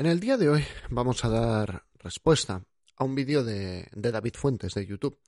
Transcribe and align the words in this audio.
En 0.00 0.06
el 0.06 0.18
día 0.18 0.38
de 0.38 0.48
hoy 0.48 0.64
vamos 0.88 1.26
a 1.26 1.28
dar 1.28 1.84
respuesta 1.98 2.64
a 2.96 3.04
un 3.04 3.14
vídeo 3.14 3.44
de, 3.44 3.86
David 3.92 4.32
Fuentes 4.32 4.72
de 4.72 4.86
YouTube. 4.86 5.20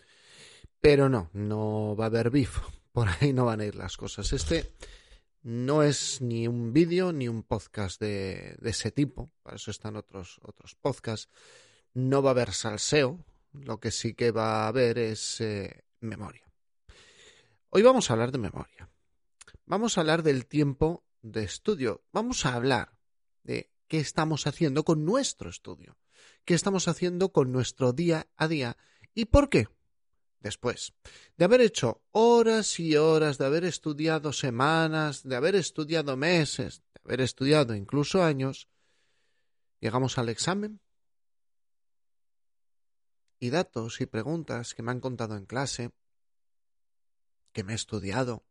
Pero 0.81 1.11
no, 1.11 1.29
no 1.35 1.95
va 1.95 2.05
a 2.05 2.07
haber 2.07 2.31
beef. 2.31 2.59
Por 2.93 3.07
ahí 3.07 3.35
no 3.35 3.45
van 3.45 3.61
a 3.61 3.67
ir 3.67 3.75
las 3.75 3.99
cosas. 3.99 4.33
Este 4.33 4.73
no 5.43 5.83
es 5.83 6.23
ni 6.23 6.49
un 6.49 6.73
vídeo 6.73 7.13
ni 7.13 7.29
un 7.29 7.43
podcast 7.43 8.01
de, 8.01 8.57
de, 8.63 8.71
ese 8.71 8.91
tipo. 8.91 9.31
Para 9.43 9.57
eso 9.57 9.71
están 9.71 9.95
otros, 9.95 10.41
otros 10.43 10.75
podcasts. 10.75 11.29
No 11.93 12.23
va 12.23 12.31
a 12.31 12.33
haber 12.33 12.55
salseo. 12.55 13.23
Lo 13.53 13.79
que 13.79 13.91
sí 13.91 14.15
que 14.15 14.31
va 14.31 14.65
a 14.65 14.69
haber 14.69 14.97
es 14.97 15.39
eh, 15.43 15.85
memoria. 16.01 16.51
Hoy 17.69 17.83
vamos 17.83 18.09
a 18.09 18.15
hablar 18.15 18.33
de 18.33 18.39
memoria. 18.39 18.89
Vamos 19.67 19.99
a 19.99 20.01
hablar 20.01 20.23
del 20.23 20.47
tiempo 20.47 21.05
de 21.21 21.45
estudio. 21.45 22.07
Vamos 22.11 22.47
a 22.47 22.55
hablar 22.55 22.97
de 23.43 23.72
qué 23.93 23.99
estamos 23.99 24.47
haciendo 24.47 24.85
con 24.85 25.05
nuestro 25.05 25.51
estudio. 25.51 25.99
¿Qué 26.47 26.55
estamos 26.55 26.89
haciendo 26.89 27.31
con 27.31 27.53
nuestro 27.53 27.93
día 27.93 28.27
a 28.37 28.49
día? 28.49 28.79
¿Y 29.13 29.27
por 29.27 29.51
qué? 29.51 29.69
Después 30.41 30.95
de 31.37 31.45
haber 31.45 31.61
hecho 31.61 32.01
horas 32.11 32.81
y 32.81 32.97
horas, 32.97 33.37
de 33.37 33.45
haber 33.45 33.65
estudiado 33.65 34.33
semanas, 34.33 35.25
de 35.25 35.37
haber 35.37 35.57
estudiado 35.57 36.17
meses, 36.17 36.83
de 36.95 37.01
haber 37.05 37.21
estudiado 37.21 37.75
incluso 37.75 38.23
años, 38.23 38.67
llegamos 39.79 40.17
al 40.17 40.31
examen 40.31 40.81
y 43.41 43.51
datos 43.51 44.01
y 44.01 44.07
preguntas 44.07 44.73
que 44.73 44.83
me 44.83 44.91
han 44.91 45.01
contado 45.01 45.37
en 45.37 45.45
clase, 45.45 45.91
que 47.53 47.63
me 47.63 47.73
he 47.73 47.77
estudiado, 47.77 48.43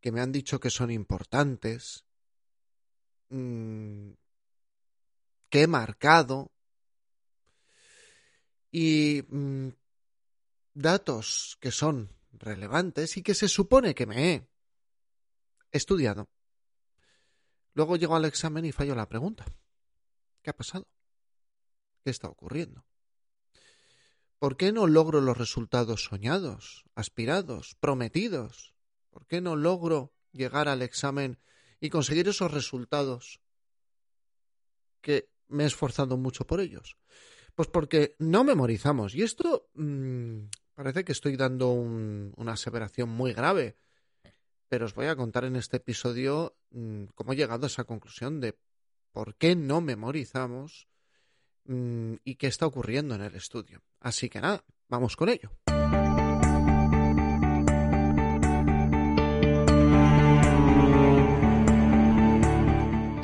que 0.00 0.12
me 0.12 0.22
han 0.22 0.32
dicho 0.32 0.60
que 0.60 0.70
son 0.70 0.90
importantes, 0.90 2.06
mmm, 3.28 4.12
que 5.50 5.62
he 5.62 5.66
marcado 5.66 6.52
y 8.70 9.22
mmm, 9.28 9.68
datos 10.74 11.58
que 11.60 11.70
son 11.70 12.10
relevantes 12.32 13.16
y 13.16 13.22
que 13.22 13.34
se 13.34 13.48
supone 13.48 13.94
que 13.94 14.06
me 14.06 14.32
he 14.32 14.48
estudiado. 15.72 16.28
Luego 17.74 17.96
llego 17.96 18.16
al 18.16 18.24
examen 18.24 18.64
y 18.64 18.72
fallo 18.72 18.94
la 18.94 19.08
pregunta. 19.08 19.44
¿Qué 20.42 20.50
ha 20.50 20.56
pasado? 20.56 20.86
¿Qué 22.04 22.10
está 22.10 22.28
ocurriendo? 22.28 22.84
¿Por 24.38 24.56
qué 24.56 24.72
no 24.72 24.86
logro 24.86 25.20
los 25.20 25.36
resultados 25.36 26.04
soñados, 26.04 26.84
aspirados, 26.94 27.76
prometidos? 27.78 28.74
¿Por 29.10 29.26
qué 29.26 29.40
no 29.40 29.54
logro 29.54 30.14
llegar 30.32 30.68
al 30.68 30.82
examen 30.82 31.38
y 31.80 31.90
conseguir 31.90 32.28
esos 32.28 32.50
resultados 32.50 33.40
que 35.00 35.29
me 35.50 35.64
he 35.64 35.66
esforzado 35.66 36.16
mucho 36.16 36.46
por 36.46 36.60
ellos? 36.60 36.96
Pues 37.54 37.68
porque 37.68 38.16
no 38.18 38.44
memorizamos. 38.44 39.14
Y 39.14 39.22
esto 39.22 39.68
mmm, 39.74 40.44
parece 40.74 41.04
que 41.04 41.12
estoy 41.12 41.36
dando 41.36 41.70
un, 41.70 42.32
una 42.36 42.52
aseveración 42.52 43.08
muy 43.08 43.32
grave. 43.32 43.76
Pero 44.68 44.86
os 44.86 44.94
voy 44.94 45.06
a 45.06 45.16
contar 45.16 45.44
en 45.44 45.56
este 45.56 45.78
episodio 45.78 46.56
mmm, 46.70 47.04
cómo 47.14 47.32
he 47.32 47.36
llegado 47.36 47.64
a 47.64 47.66
esa 47.66 47.84
conclusión 47.84 48.40
de 48.40 48.56
por 49.12 49.34
qué 49.34 49.56
no 49.56 49.80
memorizamos 49.80 50.88
mmm, 51.64 52.14
y 52.24 52.36
qué 52.36 52.46
está 52.46 52.66
ocurriendo 52.66 53.14
en 53.14 53.22
el 53.22 53.34
estudio. 53.34 53.82
Así 54.00 54.28
que 54.28 54.40
nada, 54.40 54.64
vamos 54.88 55.16
con 55.16 55.28
ello. 55.28 55.50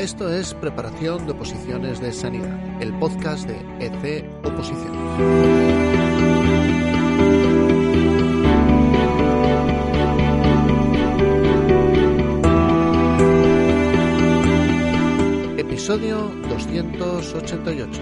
Esto 0.07 0.33
es 0.33 0.55
Preparación 0.55 1.27
de 1.27 1.33
Oposiciones 1.33 2.01
de 2.01 2.13
Sanidad, 2.13 2.81
el 2.81 2.97
podcast 2.97 3.49
de 3.49 3.57
EC 3.85 4.25
Oposiciones. 4.45 4.95
Episodio 15.59 16.31
288. 16.51 18.01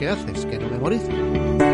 ¿Qué 0.00 0.08
haces 0.08 0.44
que 0.46 0.58
no 0.58 0.68
memorizo? 0.70 1.71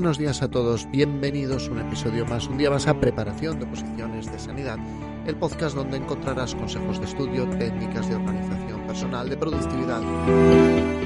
Buenos 0.00 0.16
días 0.16 0.40
a 0.40 0.50
todos, 0.50 0.90
bienvenidos 0.90 1.68
a 1.68 1.72
un 1.72 1.80
episodio 1.80 2.24
más, 2.24 2.46
un 2.46 2.56
día 2.56 2.70
más 2.70 2.86
a 2.86 2.98
Preparación 2.98 3.60
de 3.60 3.66
Posiciones 3.66 4.32
de 4.32 4.38
Sanidad, 4.38 4.78
el 5.26 5.36
podcast 5.36 5.76
donde 5.76 5.98
encontrarás 5.98 6.54
consejos 6.54 6.98
de 7.00 7.04
estudio, 7.04 7.46
técnicas 7.58 8.08
de 8.08 8.14
organización 8.14 8.86
personal, 8.86 9.28
de 9.28 9.36
productividad 9.36 10.00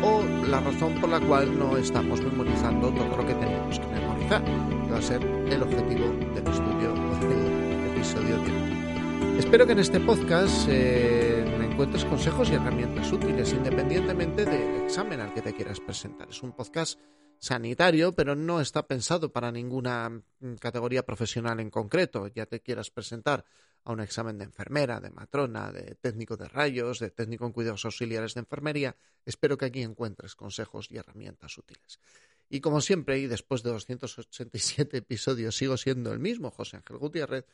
o 0.01 0.23
la 0.47 0.61
razón 0.61 0.95
por 1.01 1.11
la 1.11 1.19
cual 1.19 1.59
no 1.59 1.77
estamos 1.77 2.23
memorizando 2.23 2.93
todo 2.93 3.17
lo 3.17 3.27
que 3.27 3.35
tenemos 3.35 3.81
que 3.81 3.87
memorizar, 3.89 4.45
que 4.45 4.93
va 4.93 4.99
a 4.99 5.03
ser 5.03 5.25
el 5.25 5.61
objetivo 5.61 6.07
del 6.33 6.47
estudio 6.47 6.95
del 7.19 7.97
episodio 7.97 8.37
de 8.45 8.53
hoy. 8.53 9.39
Espero 9.41 9.67
que 9.67 9.73
en 9.73 9.81
este 9.81 9.99
podcast 9.99 10.69
eh, 10.71 11.45
encuentres 11.69 12.05
consejos 12.05 12.49
y 12.49 12.55
herramientas 12.55 13.11
útiles 13.11 13.53
independientemente 13.55 14.45
del 14.45 14.85
examen 14.85 15.19
al 15.19 15.35
que 15.35 15.43
te 15.43 15.53
quieras 15.53 15.81
presentar. 15.81 16.29
Es 16.29 16.41
un 16.45 16.53
podcast 16.53 17.01
sanitario, 17.45 18.13
pero 18.13 18.35
no 18.35 18.61
está 18.61 18.87
pensado 18.87 19.31
para 19.31 19.53
ninguna 19.53 20.23
categoría 20.59 21.05
profesional 21.05 21.61
en 21.61 21.71
concreto. 21.71 22.27
Ya 22.29 22.47
te 22.47 22.61
quieras 22.61 22.91
presentar 22.91 23.45
a 23.85 23.93
un 23.93 24.01
examen 24.01 24.39
de 24.39 24.45
enfermera, 24.45 24.99
de 24.99 25.11
matrona, 25.11 25.71
de 25.71 25.95
técnico 25.97 26.39
de 26.39 26.49
rayos, 26.49 27.01
de 27.01 27.11
técnico 27.11 27.45
en 27.45 27.53
cuidados 27.53 27.85
auxiliares 27.85 28.33
de 28.33 28.41
enfermería, 28.41 28.97
espero 29.27 29.59
que 29.59 29.67
aquí 29.67 29.83
encuentres 29.83 30.35
consejos 30.35 30.91
y 30.91 30.97
herramientas 30.97 31.59
útiles. 31.59 32.01
Y 32.49 32.61
como 32.61 32.81
siempre, 32.81 33.19
y 33.19 33.27
después 33.27 33.63
de 33.63 33.71
287 33.71 34.97
episodios, 34.97 35.55
sigo 35.55 35.77
siendo 35.77 36.13
el 36.13 36.21
mismo, 36.21 36.51
José 36.51 36.79
Ángel 36.79 36.97
Gutiérrez, 36.97 37.45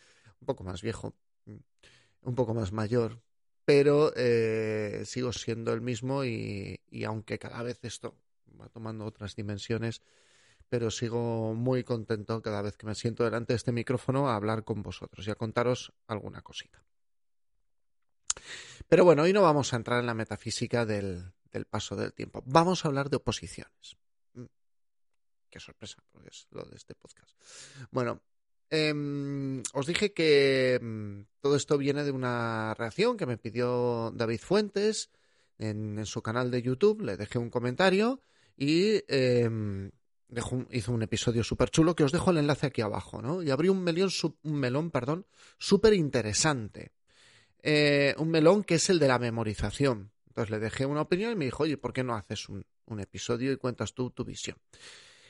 un 0.41 0.47
poco 0.47 0.63
más 0.63 0.83
viejo, 0.83 1.15
un 2.23 2.35
poco 2.37 2.55
más 2.55 2.71
mayor, 2.71 3.21
pero 3.65 4.13
eh, 4.15 5.03
sigo 5.05 5.33
siendo 5.33 5.73
el 5.73 5.81
mismo 5.81 6.25
y 6.25 6.79
aunque 7.05 7.41
cada 7.41 7.63
vez 7.65 7.81
esto 7.83 8.15
va 8.59 8.69
tomando 8.69 9.05
otras 9.05 9.37
dimensiones, 9.37 10.03
pero 10.69 10.91
sigo 10.91 11.55
muy 11.55 11.85
contento 11.85 12.41
cada 12.41 12.63
vez 12.63 12.77
que 12.77 12.87
me 12.87 12.95
siento 12.95 13.25
delante 13.25 13.53
de 13.53 13.57
este 13.57 13.73
micrófono 13.73 14.29
a 14.29 14.37
hablar 14.37 14.65
con 14.65 14.83
vosotros 14.83 15.27
y 15.27 15.31
a 15.31 15.35
contaros 15.35 15.93
alguna 16.07 16.43
cosita. 16.43 16.83
Pero 18.89 19.05
bueno, 19.05 19.23
hoy 19.23 19.33
no 19.33 19.43
vamos 19.43 19.73
a 19.73 19.77
entrar 19.77 20.01
en 20.01 20.07
la 20.07 20.15
metafísica 20.15 20.87
del, 20.87 21.33
del 21.51 21.65
paso 21.67 21.97
del 21.97 22.13
tiempo. 22.13 22.43
Vamos 22.47 22.85
a 22.85 22.89
hablar 22.89 23.11
de 23.11 23.17
oposiciones. 23.17 23.97
Qué 25.51 25.59
sorpresa, 25.59 25.99
porque 26.13 26.29
es 26.29 26.47
lo 26.51 26.63
de 26.63 26.77
este 26.77 26.95
podcast. 26.95 27.37
Bueno, 27.91 28.23
eh, 28.71 28.95
os 29.73 29.87
dije 29.87 30.13
que 30.13 30.77
eh, 30.77 31.25
todo 31.41 31.57
esto 31.57 31.77
viene 31.77 32.05
de 32.05 32.13
una 32.13 32.75
reacción 32.75 33.17
que 33.17 33.27
me 33.27 33.37
pidió 33.37 34.13
David 34.15 34.41
Fuentes 34.41 35.11
en, 35.59 35.99
en 35.99 36.07
su 36.07 36.23
canal 36.23 36.53
de 36.53 36.63
YouTube. 36.63 37.03
Le 37.03 37.17
dejé 37.17 37.39
un 37.39 37.51
comentario 37.51 38.23
y 38.61 39.01
dejó, 40.29 40.67
hizo 40.71 40.93
un 40.93 41.03
episodio 41.03 41.43
súper 41.43 41.71
chulo 41.71 41.97
que 41.97 42.05
os 42.05 42.13
dejo 42.13 42.31
el 42.31 42.37
enlace 42.37 42.67
aquí 42.67 42.83
abajo, 42.83 43.23
¿no? 43.23 43.43
Y 43.43 43.51
abrió 43.51 43.73
un 43.73 43.83
melón, 43.83 44.11
un 44.43 44.55
melón, 44.55 44.91
perdón, 44.91 45.27
súper 45.59 45.95
interesante. 45.95 46.93
Eh, 47.63 48.15
un 48.19 48.29
melón 48.31 48.63
que 48.63 48.75
es 48.75 48.91
el 48.91 48.99
de 48.99 49.09
la 49.09 49.19
memorización. 49.19 50.13
Entonces 50.29 50.51
le 50.51 50.59
dejé 50.59 50.85
una 50.85 51.01
opinión 51.01 51.33
y 51.33 51.37
me 51.37 51.47
dijo, 51.47 51.63
oye, 51.63 51.79
¿por 51.79 51.95
qué 51.95 52.05
no 52.05 52.15
haces 52.15 52.51
un, 52.51 52.67
un 52.85 53.01
episodio 53.01 53.51
y 53.51 53.57
cuentas 53.57 53.95
tú 53.95 54.11
tu 54.11 54.27
visión? 54.27 54.59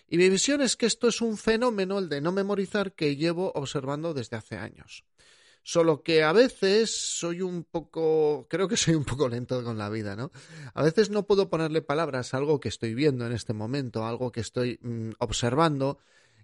Y 0.09 0.19
mi 0.19 0.29
visión 0.29 0.61
es 0.61 0.77
que 0.77 0.87
esto 0.87 1.07
es 1.07 1.21
un 1.21 1.37
fenómeno, 1.37 2.01
el 2.01 2.09
de 2.09 2.21
no 2.21 2.33
memorizar, 2.33 2.95
que 2.95 3.15
llevo 3.15 3.53
observando 3.55 4.13
desde 4.13 4.37
hace 4.37 4.57
años. 4.57 5.05
Solo 5.63 6.03
que 6.03 6.23
a 6.23 6.33
veces 6.33 6.91
soy 6.91 7.43
un 7.43 7.65
poco, 7.65 8.47
creo 8.49 8.67
que 8.67 8.77
soy 8.77 8.95
un 8.95 9.05
poco 9.05 9.29
lento 9.29 9.63
con 9.63 9.77
la 9.77 9.91
vida, 9.91 10.17
¿no? 10.17 10.31
A 10.75 10.83
veces 10.83 11.11
no 11.11 11.27
puedo 11.27 11.51
ponerle 11.51 11.83
palabras 11.83 12.33
a 12.33 12.39
algo 12.39 12.61
que 12.61 12.69
estoy 12.69 12.95
viendo 12.95 13.27
en 13.27 13.33
este 13.33 13.53
momento, 13.53 14.07
algo 14.07 14.33
que 14.33 14.41
estoy 14.41 14.79
mmm, 14.83 15.11
observando, 15.19 15.99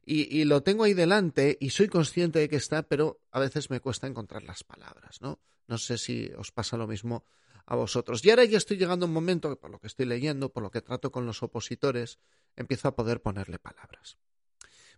y, 0.05 0.41
y, 0.41 0.45
lo 0.45 0.63
tengo 0.63 0.85
ahí 0.85 0.95
delante 0.95 1.59
y 1.61 1.71
soy 1.71 1.89
consciente 1.89 2.39
de 2.39 2.49
que 2.49 2.55
está, 2.55 2.85
pero 2.85 3.21
a 3.33 3.41
veces 3.41 3.71
me 3.71 3.81
cuesta 3.81 4.07
encontrar 4.07 4.45
las 4.45 4.63
palabras, 4.63 5.21
¿no? 5.21 5.41
No 5.67 5.79
sé 5.79 5.99
si 5.99 6.31
os 6.39 6.53
pasa 6.53 6.77
lo 6.77 6.87
mismo 6.87 7.25
a 7.67 7.75
vosotros. 7.75 8.25
Y 8.25 8.31
ahora 8.31 8.45
ya 8.45 8.59
estoy 8.59 8.77
llegando 8.77 9.07
a 9.07 9.09
un 9.09 9.15
momento 9.15 9.51
que 9.51 9.57
por 9.57 9.71
lo 9.71 9.81
que 9.81 9.89
estoy 9.89 10.07
leyendo, 10.07 10.53
por 10.53 10.63
lo 10.63 10.71
que 10.71 10.81
trato 10.81 11.11
con 11.11 11.27
los 11.27 11.43
opositores, 11.43 12.19
empiezo 12.55 12.89
a 12.89 12.95
poder 12.95 13.21
ponerle 13.21 13.59
palabras. 13.59 14.17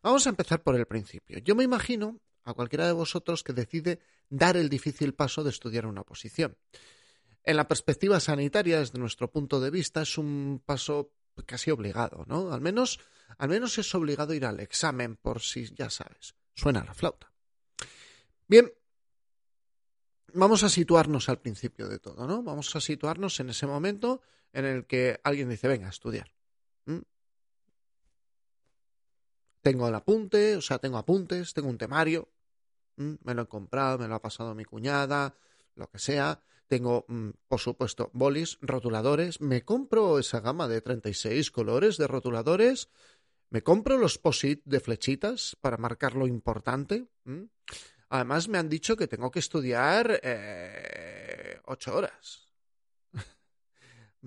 Vamos 0.02 0.26
a 0.26 0.30
empezar 0.30 0.62
por 0.62 0.76
el 0.76 0.86
principio. 0.86 1.38
Yo 1.38 1.54
me 1.54 1.64
imagino 1.64 2.20
a 2.44 2.54
cualquiera 2.54 2.86
de 2.86 2.92
vosotros 2.92 3.42
que 3.42 3.52
decide 3.52 4.00
dar 4.28 4.56
el 4.56 4.68
difícil 4.68 5.14
paso 5.14 5.44
de 5.44 5.50
estudiar 5.50 5.86
una 5.86 6.02
oposición. 6.02 6.56
En 7.44 7.56
la 7.56 7.68
perspectiva 7.68 8.20
sanitaria, 8.20 8.80
desde 8.80 8.98
nuestro 8.98 9.30
punto 9.30 9.60
de 9.60 9.70
vista, 9.70 10.02
es 10.02 10.18
un 10.18 10.62
paso 10.64 11.12
casi 11.46 11.70
obligado, 11.70 12.24
¿no? 12.26 12.52
Al 12.52 12.60
menos, 12.60 13.00
al 13.38 13.48
menos 13.48 13.78
es 13.78 13.94
obligado 13.94 14.34
ir 14.34 14.44
al 14.44 14.60
examen, 14.60 15.16
por 15.16 15.40
si 15.40 15.72
ya 15.74 15.88
sabes, 15.88 16.34
suena 16.54 16.84
la 16.84 16.94
flauta. 16.94 17.32
Bien, 18.46 18.72
vamos 20.34 20.62
a 20.62 20.68
situarnos 20.68 21.28
al 21.28 21.40
principio 21.40 21.88
de 21.88 21.98
todo, 21.98 22.26
¿no? 22.26 22.42
Vamos 22.42 22.74
a 22.74 22.80
situarnos 22.80 23.40
en 23.40 23.50
ese 23.50 23.66
momento 23.66 24.20
en 24.52 24.64
el 24.64 24.86
que 24.86 25.20
alguien 25.22 25.48
dice, 25.48 25.68
venga, 25.68 25.86
a 25.86 25.90
estudiar. 25.90 26.32
Tengo 29.62 29.88
el 29.88 29.94
apunte, 29.94 30.56
o 30.56 30.60
sea, 30.60 30.78
tengo 30.78 30.98
apuntes, 30.98 31.52
tengo 31.52 31.68
un 31.68 31.78
temario, 31.78 32.28
¿Mm? 32.96 33.14
me 33.22 33.34
lo 33.34 33.42
he 33.42 33.46
comprado, 33.46 33.98
me 33.98 34.08
lo 34.08 34.14
ha 34.16 34.22
pasado 34.22 34.54
mi 34.54 34.64
cuñada, 34.64 35.36
lo 35.74 35.88
que 35.90 35.98
sea. 35.98 36.42
Tengo, 36.66 37.06
mm, 37.08 37.30
por 37.48 37.60
supuesto, 37.60 38.10
bolis, 38.12 38.58
rotuladores. 38.60 39.40
Me 39.40 39.64
compro 39.64 40.18
esa 40.18 40.40
gama 40.40 40.68
de 40.68 40.82
36 40.82 41.50
colores 41.50 41.96
de 41.96 42.06
rotuladores. 42.06 42.90
Me 43.50 43.62
compro 43.62 43.96
los 43.96 44.18
POSIT 44.18 44.62
de 44.64 44.80
flechitas 44.80 45.56
para 45.60 45.78
marcar 45.78 46.14
lo 46.14 46.26
importante. 46.26 47.08
Además, 48.10 48.48
me 48.48 48.58
han 48.58 48.68
dicho 48.68 48.96
que 48.96 49.06
tengo 49.06 49.30
que 49.30 49.38
estudiar 49.38 50.20
eh, 50.22 51.60
ocho 51.64 51.96
horas. 51.96 52.47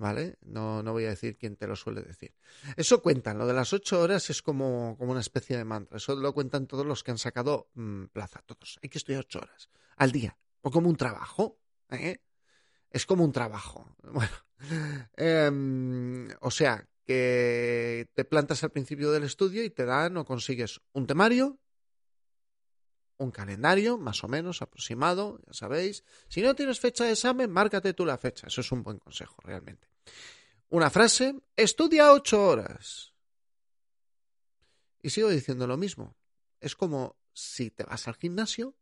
¿Vale? 0.02 0.36
No, 0.40 0.82
no 0.82 0.90
voy 0.90 1.04
a 1.04 1.10
decir 1.10 1.36
quién 1.36 1.54
te 1.54 1.68
lo 1.68 1.76
suele 1.76 2.02
decir. 2.02 2.34
Eso 2.76 3.00
cuentan, 3.00 3.38
lo 3.38 3.46
de 3.46 3.52
las 3.52 3.72
ocho 3.72 4.00
horas 4.00 4.30
es 4.30 4.42
como, 4.42 4.94
una 4.94 5.20
especie 5.20 5.56
de 5.56 5.64
mantra. 5.64 5.98
Eso 5.98 6.16
lo 6.16 6.34
cuentan 6.34 6.66
todos 6.66 6.84
los 6.84 7.04
que 7.04 7.12
han 7.12 7.18
sacado 7.18 7.70
mm, 7.74 8.06
plaza, 8.06 8.42
todos. 8.44 8.80
Hay 8.82 8.88
que 8.88 8.98
estudiar 8.98 9.20
ocho 9.20 9.38
horas 9.38 9.70
al 9.98 10.10
día. 10.10 10.36
O 10.60 10.72
como 10.72 10.88
un 10.88 10.96
trabajo. 10.96 11.60
¿eh? 11.88 12.20
Es 12.90 13.06
como 13.06 13.24
un 13.24 13.30
trabajo. 13.30 13.96
Bueno. 14.02 14.32
Em, 15.16 16.28
o 16.40 16.50
sea, 16.50 16.84
que 17.04 18.08
te 18.12 18.24
plantas 18.24 18.64
al 18.64 18.70
principio 18.70 19.12
del 19.12 19.22
estudio 19.22 19.62
y 19.62 19.70
te 19.70 19.84
dan 19.84 20.16
o 20.16 20.24
consigues 20.24 20.80
un 20.92 21.06
temario 21.06 21.60
un 23.18 23.30
calendario 23.30 23.98
más 23.98 24.24
o 24.24 24.28
menos 24.28 24.62
aproximado, 24.62 25.38
ya 25.46 25.52
sabéis. 25.52 26.04
Si 26.28 26.42
no 26.42 26.54
tienes 26.54 26.80
fecha 26.80 27.04
de 27.04 27.12
examen, 27.12 27.50
márcate 27.50 27.94
tú 27.94 28.04
la 28.04 28.18
fecha. 28.18 28.48
Eso 28.48 28.60
es 28.60 28.72
un 28.72 28.82
buen 28.82 28.98
consejo, 28.98 29.36
realmente. 29.44 29.91
Una 30.68 30.90
frase, 30.90 31.34
estudia 31.56 32.12
ocho 32.12 32.42
horas. 32.44 33.12
Y 35.02 35.10
sigo 35.10 35.28
diciendo 35.28 35.66
lo 35.66 35.76
mismo. 35.76 36.16
Es 36.60 36.76
como 36.76 37.16
si 37.32 37.70
te 37.70 37.84
vas 37.84 38.08
al 38.08 38.14
gimnasio 38.14 38.76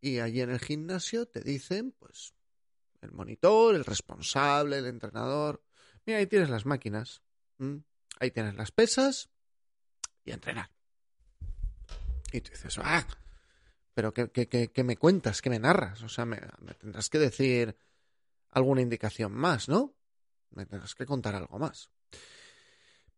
y 0.00 0.20
allí 0.20 0.40
en 0.40 0.50
el 0.50 0.60
gimnasio 0.60 1.26
te 1.26 1.40
dicen, 1.40 1.92
pues, 1.92 2.34
el 3.00 3.12
monitor, 3.12 3.74
el 3.74 3.84
responsable, 3.84 4.78
el 4.78 4.86
entrenador. 4.86 5.62
Mira, 6.04 6.18
ahí 6.18 6.26
tienes 6.26 6.50
las 6.50 6.66
máquinas. 6.66 7.22
Ahí 8.20 8.30
tienes 8.30 8.54
las 8.54 8.70
pesas 8.70 9.30
y 10.24 10.32
entrenar. 10.32 10.70
Y 12.32 12.40
tú 12.40 12.50
dices, 12.50 12.78
ah, 12.78 13.06
pero 13.94 14.12
¿qué, 14.12 14.28
qué, 14.30 14.84
me 14.84 14.96
cuentas? 14.96 15.40
¿Qué 15.40 15.48
me 15.48 15.58
narras? 15.58 16.02
O 16.02 16.08
sea, 16.08 16.26
me, 16.26 16.38
tendrás 16.78 17.08
que 17.08 17.18
decir 17.18 17.76
alguna 18.56 18.80
indicación 18.80 19.32
más, 19.32 19.68
¿no? 19.68 19.94
Me 20.50 20.64
tendrás 20.64 20.94
que 20.94 21.04
contar 21.04 21.34
algo 21.34 21.58
más. 21.58 21.90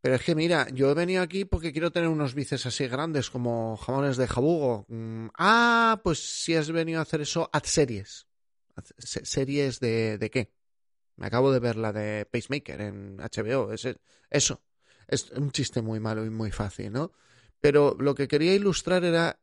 Pero 0.00 0.16
es 0.16 0.22
que 0.22 0.34
mira, 0.34 0.68
yo 0.70 0.90
he 0.90 0.94
venido 0.94 1.22
aquí 1.22 1.44
porque 1.44 1.72
quiero 1.72 1.92
tener 1.92 2.08
unos 2.08 2.34
bíceps 2.34 2.66
así 2.66 2.88
grandes 2.88 3.30
como 3.30 3.76
jamones 3.76 4.16
de 4.16 4.26
jabugo. 4.26 4.84
Mm, 4.88 5.28
ah, 5.38 6.00
pues 6.02 6.18
si 6.42 6.56
has 6.56 6.72
venido 6.72 6.98
a 6.98 7.02
hacer 7.02 7.20
eso, 7.20 7.48
haz 7.52 7.68
series. 7.68 8.26
¿Series 8.98 9.78
de, 9.78 10.18
de 10.18 10.30
qué? 10.30 10.52
Me 11.16 11.26
acabo 11.26 11.52
de 11.52 11.60
ver 11.60 11.76
la 11.76 11.92
de 11.92 12.26
Pacemaker 12.26 12.80
en 12.80 13.18
HBO. 13.20 13.72
eso. 14.30 14.62
Es 15.06 15.30
un 15.30 15.52
chiste 15.52 15.82
muy 15.82 16.00
malo 16.00 16.24
y 16.24 16.30
muy 16.30 16.50
fácil, 16.50 16.92
¿no? 16.92 17.12
Pero 17.60 17.96
lo 17.98 18.14
que 18.16 18.26
quería 18.26 18.54
ilustrar 18.54 19.04
era 19.04 19.40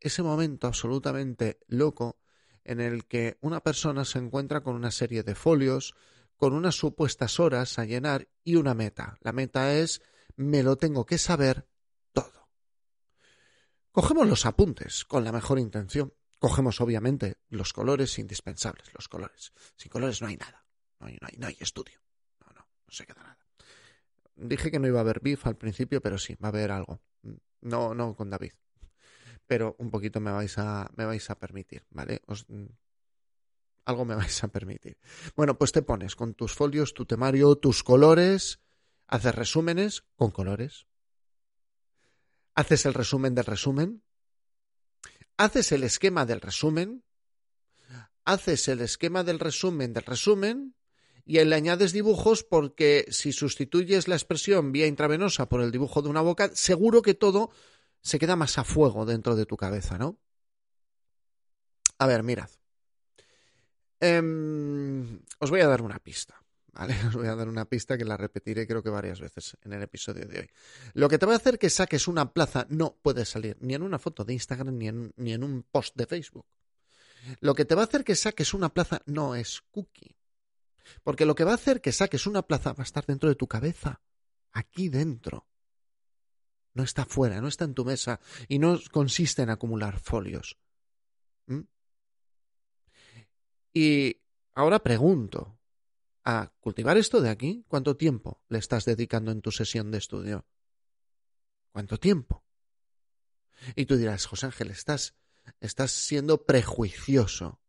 ese 0.00 0.22
momento 0.22 0.68
absolutamente 0.68 1.58
loco 1.66 2.20
en 2.64 2.80
el 2.80 3.06
que 3.06 3.38
una 3.40 3.60
persona 3.60 4.04
se 4.04 4.18
encuentra 4.18 4.62
con 4.62 4.74
una 4.74 4.90
serie 4.90 5.22
de 5.22 5.34
folios, 5.34 5.94
con 6.36 6.54
unas 6.54 6.74
supuestas 6.74 7.38
horas 7.38 7.78
a 7.78 7.84
llenar 7.84 8.28
y 8.42 8.56
una 8.56 8.74
meta. 8.74 9.16
La 9.20 9.32
meta 9.32 9.74
es 9.74 10.02
me 10.36 10.62
lo 10.62 10.76
tengo 10.76 11.06
que 11.06 11.18
saber 11.18 11.68
todo. 12.12 12.48
Cogemos 13.92 14.26
los 14.26 14.46
apuntes 14.46 15.04
con 15.04 15.24
la 15.24 15.32
mejor 15.32 15.58
intención. 15.58 16.12
Cogemos 16.38 16.80
obviamente 16.80 17.38
los 17.48 17.72
colores 17.72 18.18
indispensables, 18.18 18.92
los 18.92 19.08
colores. 19.08 19.52
Sin 19.76 19.90
colores 19.90 20.20
no 20.20 20.28
hay 20.28 20.36
nada. 20.36 20.66
No 20.98 21.06
hay, 21.06 21.18
no 21.20 21.28
no 21.38 21.46
hay 21.46 21.56
estudio. 21.60 22.00
No, 22.40 22.52
no, 22.52 22.60
no 22.60 22.92
se 22.92 23.06
queda 23.06 23.22
nada. 23.22 23.38
Dije 24.36 24.70
que 24.70 24.80
no 24.80 24.88
iba 24.88 24.98
a 24.98 25.02
haber 25.02 25.20
beef 25.20 25.46
al 25.46 25.56
principio, 25.56 26.00
pero 26.00 26.18
sí, 26.18 26.34
va 26.34 26.48
a 26.48 26.50
haber 26.50 26.72
algo. 26.72 27.00
No, 27.60 27.94
no 27.94 28.14
con 28.16 28.30
David. 28.30 28.52
Pero 29.46 29.76
un 29.78 29.90
poquito 29.90 30.20
me 30.20 30.32
vais 30.32 30.56
a, 30.58 30.90
me 30.96 31.04
vais 31.04 31.28
a 31.30 31.38
permitir, 31.38 31.84
¿vale? 31.90 32.22
algo 33.84 34.04
me 34.04 34.14
vais 34.20 34.44
a 34.44 34.48
permitir. 34.48 34.98
Bueno, 35.36 35.58
pues 35.58 35.72
te 35.72 35.82
pones 35.82 36.16
con 36.16 36.34
tus 36.34 36.54
folios, 36.54 36.94
tu 36.94 37.06
temario, 37.06 37.56
tus 37.56 37.82
colores, 37.82 38.60
haces 39.06 39.34
resúmenes 39.34 40.04
con 40.16 40.30
colores. 40.30 40.86
Haces 42.54 42.86
el 42.86 42.94
resumen 42.94 43.34
del 43.34 43.44
resumen. 43.44 44.02
Haces 45.36 45.72
el 45.72 45.82
esquema 45.82 46.24
del 46.24 46.40
resumen. 46.40 47.04
Haces 48.24 48.68
el 48.68 48.80
esquema 48.80 49.24
del 49.24 49.40
resumen 49.40 49.92
del 49.92 50.04
resumen 50.04 50.74
y 51.26 51.42
le 51.42 51.54
añades 51.54 51.92
dibujos 51.92 52.44
porque 52.44 53.06
si 53.08 53.32
sustituyes 53.32 54.08
la 54.08 54.14
expresión 54.14 54.72
vía 54.72 54.86
intravenosa 54.86 55.48
por 55.48 55.62
el 55.62 55.70
dibujo 55.70 56.02
de 56.02 56.10
una 56.10 56.20
boca, 56.20 56.50
seguro 56.54 57.02
que 57.02 57.14
todo 57.14 57.50
se 58.04 58.18
queda 58.18 58.36
más 58.36 58.58
a 58.58 58.64
fuego 58.64 59.06
dentro 59.06 59.34
de 59.34 59.46
tu 59.46 59.56
cabeza, 59.56 59.96
¿no? 59.96 60.18
A 61.98 62.06
ver, 62.06 62.22
mirad. 62.22 62.50
Em, 63.98 65.22
os 65.38 65.50
voy 65.50 65.62
a 65.62 65.66
dar 65.66 65.80
una 65.80 65.98
pista, 65.98 66.42
¿vale? 66.72 66.94
Os 67.08 67.14
voy 67.14 67.28
a 67.28 67.34
dar 67.34 67.48
una 67.48 67.64
pista 67.64 67.96
que 67.96 68.04
la 68.04 68.18
repetiré 68.18 68.66
creo 68.66 68.82
que 68.82 68.90
varias 68.90 69.20
veces 69.20 69.56
en 69.62 69.72
el 69.72 69.82
episodio 69.82 70.26
de 70.26 70.40
hoy. 70.40 70.50
Lo 70.92 71.08
que 71.08 71.18
te 71.18 71.24
va 71.24 71.32
a 71.32 71.36
hacer 71.36 71.58
que 71.58 71.70
saques 71.70 72.06
una 72.06 72.32
plaza 72.32 72.66
no 72.68 72.98
puede 73.00 73.24
salir 73.24 73.56
ni 73.60 73.74
en 73.74 73.82
una 73.82 73.98
foto 73.98 74.24
de 74.24 74.34
Instagram 74.34 74.76
ni 74.76 74.88
en, 74.88 75.12
ni 75.16 75.32
en 75.32 75.42
un 75.42 75.62
post 75.62 75.96
de 75.96 76.06
Facebook. 76.06 76.46
Lo 77.40 77.54
que 77.54 77.64
te 77.64 77.74
va 77.74 77.82
a 77.82 77.84
hacer 77.86 78.04
que 78.04 78.16
saques 78.16 78.52
una 78.52 78.68
plaza 78.68 79.00
no 79.06 79.34
es 79.34 79.62
cookie. 79.70 80.14
Porque 81.02 81.24
lo 81.24 81.34
que 81.34 81.44
va 81.44 81.52
a 81.52 81.54
hacer 81.54 81.80
que 81.80 81.92
saques 81.92 82.26
una 82.26 82.42
plaza 82.42 82.74
va 82.74 82.82
a 82.82 82.84
estar 82.84 83.06
dentro 83.06 83.30
de 83.30 83.36
tu 83.36 83.48
cabeza, 83.48 84.02
aquí 84.52 84.90
dentro. 84.90 85.46
No 86.74 86.82
está 86.82 87.04
fuera, 87.04 87.40
no 87.40 87.48
está 87.48 87.64
en 87.64 87.74
tu 87.74 87.84
mesa 87.84 88.20
y 88.48 88.58
no 88.58 88.78
consiste 88.90 89.42
en 89.42 89.50
acumular 89.50 90.00
folios. 90.00 90.58
¿Mm? 91.46 91.60
Y 93.72 94.20
ahora 94.54 94.80
pregunto, 94.80 95.58
¿a 96.24 96.52
cultivar 96.60 96.96
esto 96.96 97.20
de 97.20 97.30
aquí 97.30 97.64
cuánto 97.68 97.96
tiempo 97.96 98.42
le 98.48 98.58
estás 98.58 98.84
dedicando 98.84 99.30
en 99.30 99.40
tu 99.40 99.52
sesión 99.52 99.90
de 99.90 99.98
estudio? 99.98 100.46
¿Cuánto 101.70 101.98
tiempo? 101.98 102.44
Y 103.76 103.86
tú 103.86 103.96
dirás, 103.96 104.26
José 104.26 104.46
Ángel, 104.46 104.70
estás, 104.70 105.14
estás 105.60 105.92
siendo 105.92 106.44
prejuicioso. 106.44 107.60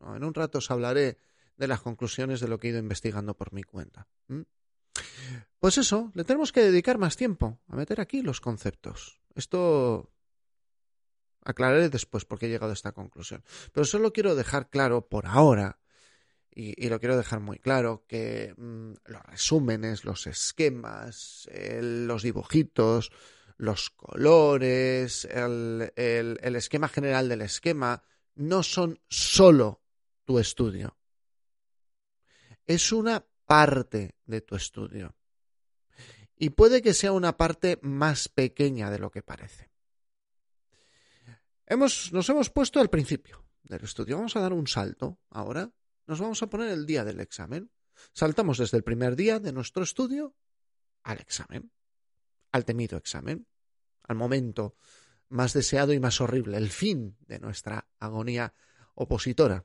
en 0.00 0.24
un 0.24 0.34
rato 0.34 0.58
os 0.58 0.70
hablaré 0.70 1.18
de 1.56 1.68
las 1.68 1.80
conclusiones 1.80 2.40
de 2.40 2.48
lo 2.48 2.58
que 2.58 2.68
he 2.68 2.70
ido 2.70 2.78
investigando 2.78 3.36
por 3.36 3.52
mi 3.52 3.62
cuenta. 3.62 4.08
Pues 5.58 5.78
eso, 5.78 6.10
le 6.14 6.24
tenemos 6.24 6.52
que 6.52 6.62
dedicar 6.62 6.98
más 6.98 7.16
tiempo 7.16 7.60
a 7.68 7.76
meter 7.76 8.00
aquí 8.00 8.22
los 8.22 8.40
conceptos. 8.40 9.20
Esto 9.34 10.10
aclararé 11.42 11.88
después 11.88 12.24
por 12.24 12.38
qué 12.38 12.46
he 12.46 12.50
llegado 12.50 12.70
a 12.70 12.74
esta 12.74 12.92
conclusión. 12.92 13.44
Pero 13.72 13.84
solo 13.84 14.12
quiero 14.12 14.34
dejar 14.34 14.70
claro 14.70 15.08
por 15.08 15.26
ahora, 15.26 15.78
y, 16.56 16.88
lo 16.88 17.00
quiero 17.00 17.16
dejar 17.16 17.40
muy 17.40 17.58
claro, 17.58 18.04
que 18.06 18.54
mm, 18.56 18.92
los 19.06 19.22
resúmenes, 19.24 20.04
los 20.04 20.26
esquemas, 20.26 21.48
los 21.52 22.22
dibujitos, 22.22 23.10
los 23.56 23.90
colores, 23.90 25.24
el, 25.24 25.92
el 25.96 26.56
esquema 26.56 26.88
general 26.88 27.28
del 27.28 27.42
esquema, 27.42 28.02
no 28.36 28.62
son 28.62 29.00
solo 29.08 29.82
tu 30.24 30.38
estudio 30.38 30.96
es 32.66 32.92
una 32.92 33.24
parte 33.46 34.16
de 34.24 34.40
tu 34.40 34.56
estudio. 34.56 35.14
Y 36.36 36.50
puede 36.50 36.82
que 36.82 36.94
sea 36.94 37.12
una 37.12 37.36
parte 37.36 37.78
más 37.82 38.28
pequeña 38.28 38.90
de 38.90 38.98
lo 38.98 39.10
que 39.10 39.22
parece. 39.22 39.70
Hemos, 41.66 42.12
nos 42.12 42.28
hemos 42.28 42.50
puesto 42.50 42.80
al 42.80 42.90
principio 42.90 43.44
del 43.62 43.84
estudio. 43.84 44.16
Vamos 44.16 44.36
a 44.36 44.40
dar 44.40 44.52
un 44.52 44.66
salto 44.66 45.18
ahora. 45.30 45.72
Nos 46.06 46.20
vamos 46.20 46.42
a 46.42 46.48
poner 46.48 46.70
el 46.70 46.86
día 46.86 47.04
del 47.04 47.20
examen. 47.20 47.70
Saltamos 48.12 48.58
desde 48.58 48.76
el 48.76 48.84
primer 48.84 49.16
día 49.16 49.38
de 49.38 49.52
nuestro 49.52 49.82
estudio 49.82 50.34
al 51.04 51.20
examen, 51.20 51.70
al 52.52 52.64
temido 52.64 52.98
examen, 52.98 53.46
al 54.02 54.16
momento 54.16 54.76
más 55.28 55.52
deseado 55.52 55.92
y 55.92 56.00
más 56.00 56.20
horrible, 56.20 56.56
el 56.56 56.70
fin 56.70 57.16
de 57.20 57.38
nuestra 57.38 57.88
agonía 57.98 58.54
opositora. 58.94 59.64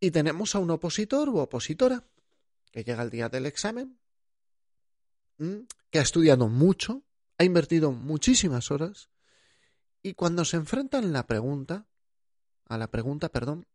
Y 0.00 0.10
tenemos 0.10 0.54
a 0.54 0.58
un 0.58 0.70
opositor 0.70 1.28
u 1.28 1.38
opositora 1.38 2.04
que 2.72 2.84
llega 2.84 3.02
el 3.02 3.10
día 3.10 3.28
del 3.28 3.46
examen, 3.46 3.99
que 5.90 5.98
ha 5.98 6.02
estudiado 6.02 6.48
mucho, 6.48 7.02
ha 7.38 7.44
invertido 7.44 7.92
muchísimas 7.92 8.70
horas, 8.70 9.08
y 10.02 10.14
cuando 10.14 10.44
se 10.44 10.56
enfrentan 10.56 11.12
la 11.12 11.26
pregunta, 11.26 11.86
a 12.66 12.78
la 12.78 12.90
pregunta, 12.90 13.30
perdón, 13.30 13.66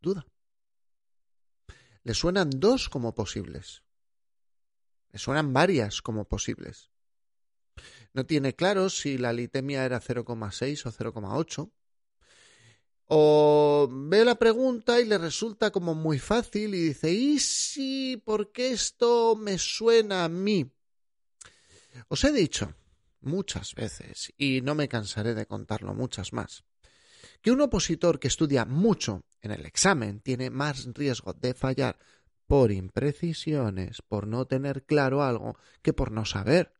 duda. 0.00 0.26
Le 2.02 2.14
suenan 2.14 2.50
dos 2.50 2.88
como 2.88 3.14
posibles. 3.14 3.82
Le 5.10 5.18
suenan 5.18 5.52
varias 5.52 6.02
como 6.02 6.26
posibles. 6.26 6.90
No 8.12 8.24
tiene 8.24 8.54
claro 8.54 8.90
si 8.90 9.18
la 9.18 9.32
litemia 9.32 9.84
era 9.84 10.00
0,6 10.00 10.86
o 10.86 10.92
0,8. 10.92 11.70
O 13.06 13.88
ve 13.90 14.24
la 14.24 14.34
pregunta 14.34 15.00
y 15.00 15.06
le 15.06 15.16
resulta 15.16 15.70
como 15.70 15.94
muy 15.94 16.18
fácil 16.18 16.74
y 16.74 16.88
dice, 16.88 17.12
¿y 17.12 17.38
si? 17.38 18.20
¿Por 18.24 18.52
qué 18.52 18.70
esto 18.70 19.34
me 19.36 19.58
suena 19.58 20.24
a 20.24 20.28
mí? 20.28 20.70
Os 22.08 22.24
he 22.24 22.32
dicho 22.32 22.74
muchas 23.20 23.74
veces, 23.74 24.32
y 24.38 24.60
no 24.62 24.74
me 24.74 24.88
cansaré 24.88 25.34
de 25.34 25.46
contarlo 25.46 25.94
muchas 25.94 26.32
más, 26.32 26.64
que 27.42 27.50
un 27.50 27.60
opositor 27.60 28.18
que 28.18 28.28
estudia 28.28 28.64
mucho 28.64 29.24
en 29.40 29.50
el 29.50 29.66
examen 29.66 30.20
tiene 30.20 30.50
más 30.50 30.86
riesgo 30.94 31.34
de 31.34 31.54
fallar 31.54 31.98
por 32.46 32.72
imprecisiones, 32.72 34.02
por 34.08 34.26
no 34.26 34.46
tener 34.46 34.84
claro 34.84 35.22
algo, 35.22 35.58
que 35.82 35.92
por 35.92 36.10
no 36.10 36.24
saber. 36.24 36.72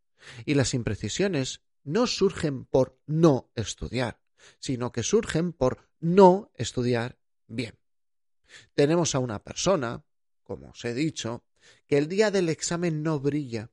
Y 0.46 0.54
las 0.54 0.72
imprecisiones 0.72 1.60
no 1.84 2.06
surgen 2.06 2.64
por 2.64 2.98
no 3.06 3.52
estudiar, 3.54 4.20
sino 4.58 4.92
que 4.92 5.02
surgen 5.02 5.52
por 5.52 5.88
no 6.00 6.50
estudiar 6.54 7.18
bien. 7.46 7.78
Tenemos 8.74 9.14
a 9.14 9.18
una 9.18 9.44
persona, 9.44 10.04
como 10.42 10.70
os 10.70 10.84
he 10.86 10.94
dicho, 10.94 11.44
que 11.86 11.98
el 11.98 12.08
día 12.08 12.30
del 12.30 12.48
examen 12.48 13.02
no 13.02 13.20
brilla. 13.20 13.70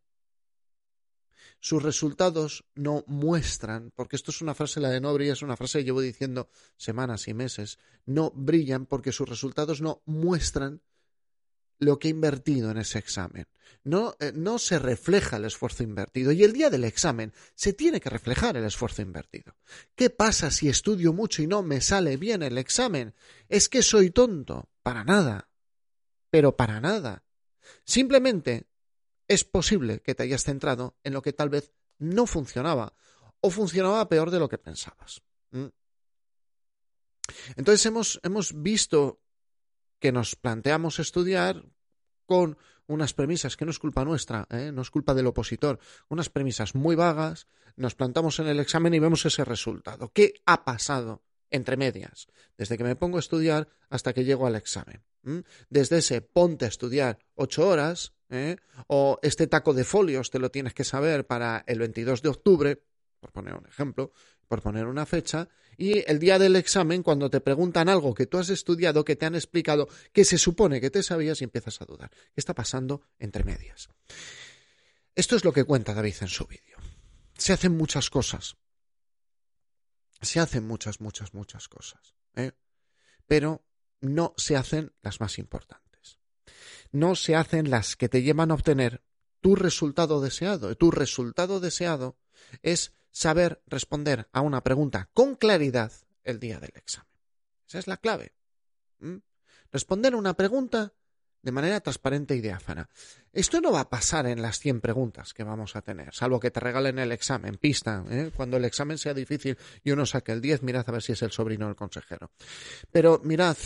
Sus 1.59 1.81
resultados 1.81 2.65
no 2.75 3.03
muestran, 3.07 3.91
porque 3.95 4.15
esto 4.15 4.31
es 4.31 4.41
una 4.41 4.53
frase, 4.53 4.79
la 4.79 4.89
de 4.89 5.01
no 5.01 5.13
brilla, 5.13 5.33
es 5.33 5.41
una 5.41 5.57
frase 5.57 5.79
que 5.79 5.85
llevo 5.85 6.01
diciendo 6.01 6.50
semanas 6.77 7.27
y 7.27 7.33
meses, 7.33 7.79
no 8.05 8.31
brillan 8.35 8.85
porque 8.85 9.12
sus 9.12 9.27
resultados 9.27 9.81
no 9.81 10.01
muestran 10.05 10.81
lo 11.79 12.00
que 12.00 12.07
he 12.07 12.12
invertido 12.12 12.71
en 12.71 12.77
ese 12.77 13.00
examen. 13.00 13.47
No, 13.83 14.15
eh, 14.19 14.31
no 14.33 14.57
se 14.59 14.79
refleja 14.79 15.38
el 15.38 15.45
esfuerzo 15.45 15.83
invertido. 15.83 16.31
Y 16.31 16.43
el 16.43 16.53
día 16.53 16.69
del 16.69 16.83
examen 16.83 17.33
se 17.53 17.74
tiene 17.74 18.00
que 18.00 18.09
reflejar 18.09 18.57
el 18.57 18.65
esfuerzo 18.65 19.01
invertido. 19.01 19.55
¿Qué 19.95 20.09
pasa 20.09 20.51
si 20.51 20.69
estudio 20.69 21.13
mucho 21.13 21.41
y 21.41 21.47
no 21.47 21.63
me 21.63 21.81
sale 21.81 22.17
bien 22.17 22.43
el 22.43 22.57
examen? 22.57 23.13
¿Es 23.50 23.69
que 23.69 23.81
soy 23.81 24.12
tonto? 24.12 24.69
Para 24.83 25.03
nada. 25.03 25.50
Pero 26.29 26.55
para 26.55 26.79
nada. 26.79 27.24
Simplemente 27.83 28.67
es 29.27 29.44
posible 29.44 30.01
que 30.01 30.15
te 30.15 30.24
hayas 30.24 30.44
centrado 30.44 30.98
en 31.03 31.13
lo 31.13 31.22
que 31.22 31.34
tal 31.34 31.50
vez 31.50 31.72
no 31.98 32.25
funcionaba 32.25 32.94
o 33.41 33.50
funcionaba 33.50 34.08
peor 34.10 34.32
de 34.32 34.39
lo 34.39 34.50
que 34.50 34.58
pensabas. 34.58 35.22
Entonces 37.55 37.86
hemos, 37.86 38.20
hemos 38.24 38.62
visto 38.62 39.22
que 40.00 40.12
nos 40.12 40.36
planteamos 40.36 41.00
estudiar 41.00 41.65
con 42.25 42.58
unas 42.88 43.13
premisas 43.13 43.58
que 43.58 43.65
no 43.65 43.72
es 43.72 43.79
culpa 43.79 44.05
nuestra, 44.05 44.48
¿eh? 44.51 44.72
no 44.72 44.82
es 44.82 44.91
culpa 44.91 45.13
del 45.13 45.27
opositor, 45.27 45.79
unas 46.10 46.29
premisas 46.29 46.75
muy 46.75 46.96
vagas, 46.96 47.48
nos 47.75 47.96
plantamos 47.96 48.39
en 48.39 48.48
el 48.48 48.60
examen 48.60 48.94
y 48.94 49.00
vemos 49.00 49.25
ese 49.25 49.44
resultado. 49.44 50.12
¿Qué 50.13 50.36
ha 50.46 50.63
pasado 50.63 51.24
entre 51.50 51.77
medias? 51.77 52.27
Desde 52.58 52.77
que 52.77 52.84
me 52.84 52.96
pongo 52.96 53.17
a 53.17 53.22
estudiar 53.22 53.67
hasta 53.89 54.13
que 54.13 54.24
llego 54.24 54.46
al 54.46 54.55
examen. 54.55 55.03
Desde 55.70 55.98
ese 55.98 56.22
ponte 56.22 56.65
a 56.65 56.67
estudiar 56.67 57.17
ocho 57.34 57.67
horas, 57.67 58.13
¿eh? 58.29 58.58
o 58.88 59.20
este 59.22 59.48
taco 59.48 59.74
de 59.74 59.84
folios 59.84 60.29
te 60.29 60.39
lo 60.39 60.51
tienes 60.51 60.74
que 60.74 60.84
saber 60.84 61.25
para 61.25 61.63
el 61.67 61.79
22 61.79 62.22
de 62.22 62.29
octubre, 62.29 62.84
por 63.20 63.32
poner 63.32 63.55
un 63.55 63.65
ejemplo, 63.65 64.12
por 64.48 64.62
poner 64.62 64.86
una 64.86 65.05
fecha, 65.05 65.48
y 65.77 66.10
el 66.10 66.20
día 66.20 66.39
del 66.39 66.55
examen, 66.55 67.03
cuando 67.03 67.29
te 67.29 67.41
preguntan 67.41 67.89
algo 67.89 68.13
que 68.13 68.27
tú 68.27 68.38
has 68.38 68.50
estudiado, 68.50 69.03
que 69.03 69.15
te 69.15 69.25
han 69.25 69.36
explicado, 69.36 69.88
que 70.13 70.24
se 70.24 70.38
supone 70.38 70.79
que 70.79 70.89
te 70.89 71.03
sabías 71.03 71.41
y 71.41 71.44
empiezas 71.44 71.82
a 71.82 71.86
dudar. 71.86 72.10
¿Qué 72.10 72.38
está 72.38 72.53
pasando 72.53 73.01
entre 73.20 73.44
medias? 73.44 73.89
Esto 75.15 75.36
es 75.36 75.44
lo 75.44 75.53
que 75.53 75.63
cuenta 75.63 75.94
David 75.94 76.15
en 76.22 76.27
su 76.27 76.46
vídeo. 76.46 76.77
Se 77.38 77.53
hacen 77.53 77.75
muchas 77.75 78.10
cosas. 78.10 78.55
Se 80.22 80.39
hacen 80.39 80.65
muchas, 80.65 81.01
muchas, 81.01 81.34
muchas 81.34 81.67
cosas. 81.67 82.15
¿eh? 82.36 82.53
Pero 83.27 83.65
no 84.01 84.34
se 84.38 84.55
hacen 84.55 84.94
las 85.01 85.20
más 85.20 85.38
importantes. 85.39 85.84
No 86.95 87.15
se 87.15 87.35
hacen 87.35 87.69
las 87.69 87.97
que 87.97 88.07
te 88.07 88.21
llevan 88.21 88.51
a 88.51 88.53
obtener 88.53 89.01
tu 89.41 89.57
resultado 89.57 90.21
deseado. 90.21 90.73
Tu 90.75 90.91
resultado 90.91 91.59
deseado 91.59 92.17
es 92.63 92.93
saber 93.11 93.61
responder 93.67 94.29
a 94.31 94.39
una 94.39 94.63
pregunta 94.63 95.09
con 95.13 95.35
claridad 95.35 95.91
el 96.23 96.39
día 96.39 96.61
del 96.61 96.71
examen. 96.73 97.11
Esa 97.67 97.79
es 97.79 97.87
la 97.87 97.97
clave. 97.97 98.31
Responder 99.73 100.13
a 100.13 100.17
una 100.17 100.35
pregunta 100.35 100.93
de 101.41 101.51
manera 101.51 101.81
transparente 101.81 102.33
y 102.33 102.39
diáfana. 102.39 102.89
Esto 103.33 103.59
no 103.59 103.73
va 103.73 103.81
a 103.81 103.89
pasar 103.89 104.25
en 104.25 104.41
las 104.41 104.57
100 104.59 104.79
preguntas 104.79 105.33
que 105.33 105.43
vamos 105.43 105.75
a 105.75 105.81
tener, 105.81 106.13
salvo 106.13 106.39
que 106.39 106.49
te 106.49 106.61
regalen 106.61 106.97
el 106.97 107.11
examen, 107.11 107.57
pista. 107.57 108.05
¿eh? 108.09 108.31
Cuando 108.33 108.55
el 108.55 108.63
examen 108.63 108.97
sea 108.97 109.13
difícil 109.13 109.57
y 109.83 109.91
uno 109.91 110.05
saque 110.05 110.31
el 110.31 110.39
10, 110.39 110.63
mirad 110.63 110.85
a 110.87 110.93
ver 110.93 111.03
si 111.03 111.11
es 111.11 111.21
el 111.23 111.31
sobrino 111.31 111.67
del 111.67 111.75
consejero. 111.75 112.31
Pero 112.89 113.19
mirad, 113.25 113.57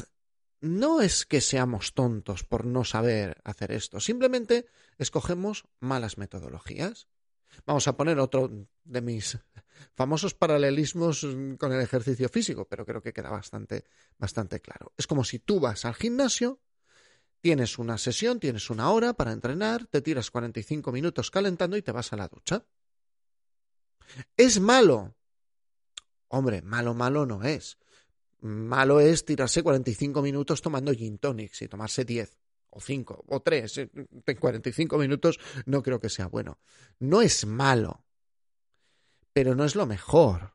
no 0.62 1.02
es 1.02 1.26
que 1.26 1.42
seamos 1.42 1.94
tontos 1.94 2.44
por 2.44 2.66
no 2.66 2.84
saber 2.84 3.42
hacer 3.44 3.72
esto, 3.72 4.00
simplemente 4.00 4.66
escogemos 4.98 5.66
malas 5.80 6.18
metodologías. 6.18 7.08
Vamos 7.66 7.88
a 7.88 7.98
poner 7.98 8.20
otro 8.20 8.68
de 8.84 9.02
mis 9.02 9.38
famosos 9.96 10.34
paralelismos 10.34 11.26
con 11.58 11.74
el 11.74 11.82
ejercicio 11.82 12.30
físico, 12.30 12.68
pero 12.68 12.86
creo 12.86 13.02
que 13.02 13.14
queda 13.14 13.30
bastante, 13.30 13.86
bastante 14.18 14.60
claro. 14.60 14.94
Es 14.98 15.08
como 15.08 15.24
si 15.24 15.40
tú 15.40 15.60
vas 15.60 15.86
al 15.86 15.96
gimnasio, 15.96 16.60
tienes 17.42 17.80
una 17.80 17.98
sesión, 17.98 18.40
tienes 18.40 18.70
una 18.70 18.92
hora 18.92 19.14
para 19.14 19.32
entrenar, 19.32 19.88
te 19.88 20.02
tiras 20.02 20.32
45 20.32 20.92
minutos 20.92 21.32
calentando 21.32 21.78
y 21.78 21.82
te 21.82 21.92
vas 21.92 22.14
a 22.14 22.18
la 22.18 22.28
ducha. 22.28 22.66
¿Es 24.36 24.60
malo? 24.60 25.16
Hombre, 26.28 26.62
malo, 26.62 26.94
malo 26.94 27.26
no 27.26 27.44
es. 27.44 27.78
Malo 28.42 29.00
es 29.00 29.26
tirarse 29.26 29.64
45 29.64 30.22
minutos 30.22 30.62
tomando 30.62 30.94
gin 30.94 31.18
tonics 31.18 31.62
y 31.62 31.68
tomarse 31.68 32.06
10 32.06 32.38
o 32.72 32.80
cinco, 32.80 33.24
o 33.28 33.42
tres, 33.42 33.78
eh, 33.80 33.90
en 33.94 34.36
45 34.38 34.98
minutos 34.98 35.40
no 35.66 35.82
creo 35.82 36.00
que 36.00 36.10
sea 36.10 36.28
bueno. 36.28 36.60
No 37.00 37.22
es 37.22 37.46
malo, 37.46 38.06
pero 39.34 39.56
no 39.56 39.66
es 39.66 39.76
lo 39.76 39.86
mejor. 39.86 40.54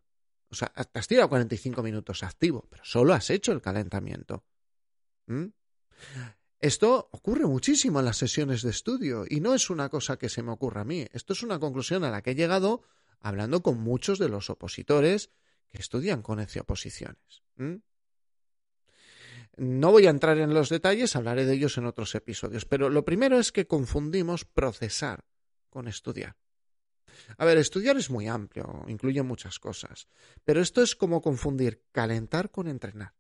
O 0.49 0.55
sea, 0.55 0.69
te 0.69 0.99
has 0.99 1.09
tirado 1.09 1.29
45 1.29 1.83
minutos 1.83 2.23
activo, 2.23 2.67
pero 2.71 2.85
solo 2.85 3.13
has 3.13 3.31
hecho 3.31 3.53
el 3.53 3.61
calentamiento. 3.61 4.45
¿Mm? 5.27 5.47
Esto 6.61 7.09
ocurre 7.13 7.47
muchísimo 7.47 7.99
en 7.99 8.07
las 8.07 8.17
sesiones 8.17 8.63
de 8.63 8.71
estudio 8.71 9.25
y 9.29 9.41
no 9.41 9.55
es 9.55 9.69
una 9.69 9.89
cosa 9.89 10.17
que 10.17 10.29
se 10.29 10.43
me 10.43 10.53
ocurra 10.53 10.83
a 10.83 10.85
mí. 10.85 11.07
Esto 11.13 11.33
es 11.33 11.43
una 11.43 11.59
conclusión 11.59 12.05
a 12.05 12.11
la 12.11 12.23
que 12.23 12.31
he 12.31 12.35
llegado 12.35 12.83
hablando 13.21 13.63
con 13.63 13.81
muchos 13.81 14.19
de 14.19 14.29
los 14.29 14.49
opositores 14.49 15.31
estudian 15.81 16.23
con. 16.23 16.39
¿Mm? 17.57 17.75
No 19.57 19.93
voy 19.93 20.07
a 20.07 20.11
entrar 20.11 20.39
en 20.39 20.53
los 20.53 20.69
detalles, 20.69 21.15
hablaré 21.15 21.45
de 21.45 21.55
ellos 21.55 21.79
en 21.79 21.87
otros 21.87 22.15
episodios, 22.15 22.65
pero 22.65 22.91
lo 22.91 23.05
primero 23.05 23.39
es 23.39 23.53
que 23.53 23.67
confundimos 23.67 24.45
procesar 24.45 25.25
con 25.71 25.87
estudiar. 25.87 26.37
A 27.39 27.45
ver, 27.45 27.59
estudiar 27.59 27.97
es 27.97 28.11
muy 28.11 28.27
amplio, 28.27 28.85
incluye 28.89 29.23
muchas 29.23 29.59
cosas, 29.61 30.09
pero 30.45 30.61
esto 30.61 30.83
es 30.83 30.97
como 30.97 31.23
confundir 31.23 31.85
calentar 31.93 32.51
con 32.51 32.67
entrenar. 32.67 33.15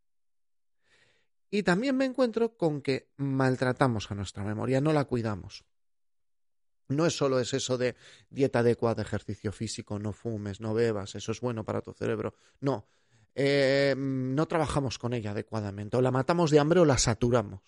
Y 1.50 1.62
también 1.62 1.96
me 1.96 2.04
encuentro 2.04 2.56
con 2.56 2.82
que 2.82 3.12
maltratamos 3.16 4.11
a 4.11 4.16
nuestra 4.16 4.42
memoria, 4.42 4.80
no 4.80 4.92
la 4.92 5.04
cuidamos. 5.04 5.64
No 6.88 7.07
es 7.07 7.17
solo 7.17 7.41
es 7.41 7.55
eso 7.55 7.79
de 7.79 7.97
dieta 8.29 8.61
adecuada, 8.61 9.03
ejercicio 9.03 9.53
físico, 9.53 9.99
no 9.99 10.12
fumes, 10.12 10.61
no 10.61 10.75
bebas, 10.75 11.14
eso 11.14 11.33
es 11.33 11.41
bueno 11.41 11.64
para 11.64 11.81
tu 11.81 11.93
cerebro. 11.93 12.35
No, 12.61 12.87
eh, 13.35 13.95
no 13.97 14.47
trabajamos 14.47 14.99
con 14.99 15.14
ella 15.14 15.31
adecuadamente, 15.31 15.97
o 15.97 16.03
la 16.03 16.11
matamos 16.11 16.50
de 16.50 16.59
hambre 16.59 16.81
o 16.81 16.85
la 16.85 16.99
saturamos. 16.99 17.62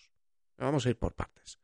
Vamos 0.59 0.87
a 0.87 0.91
ir 0.91 0.99
por 0.99 1.15
partes. 1.15 1.59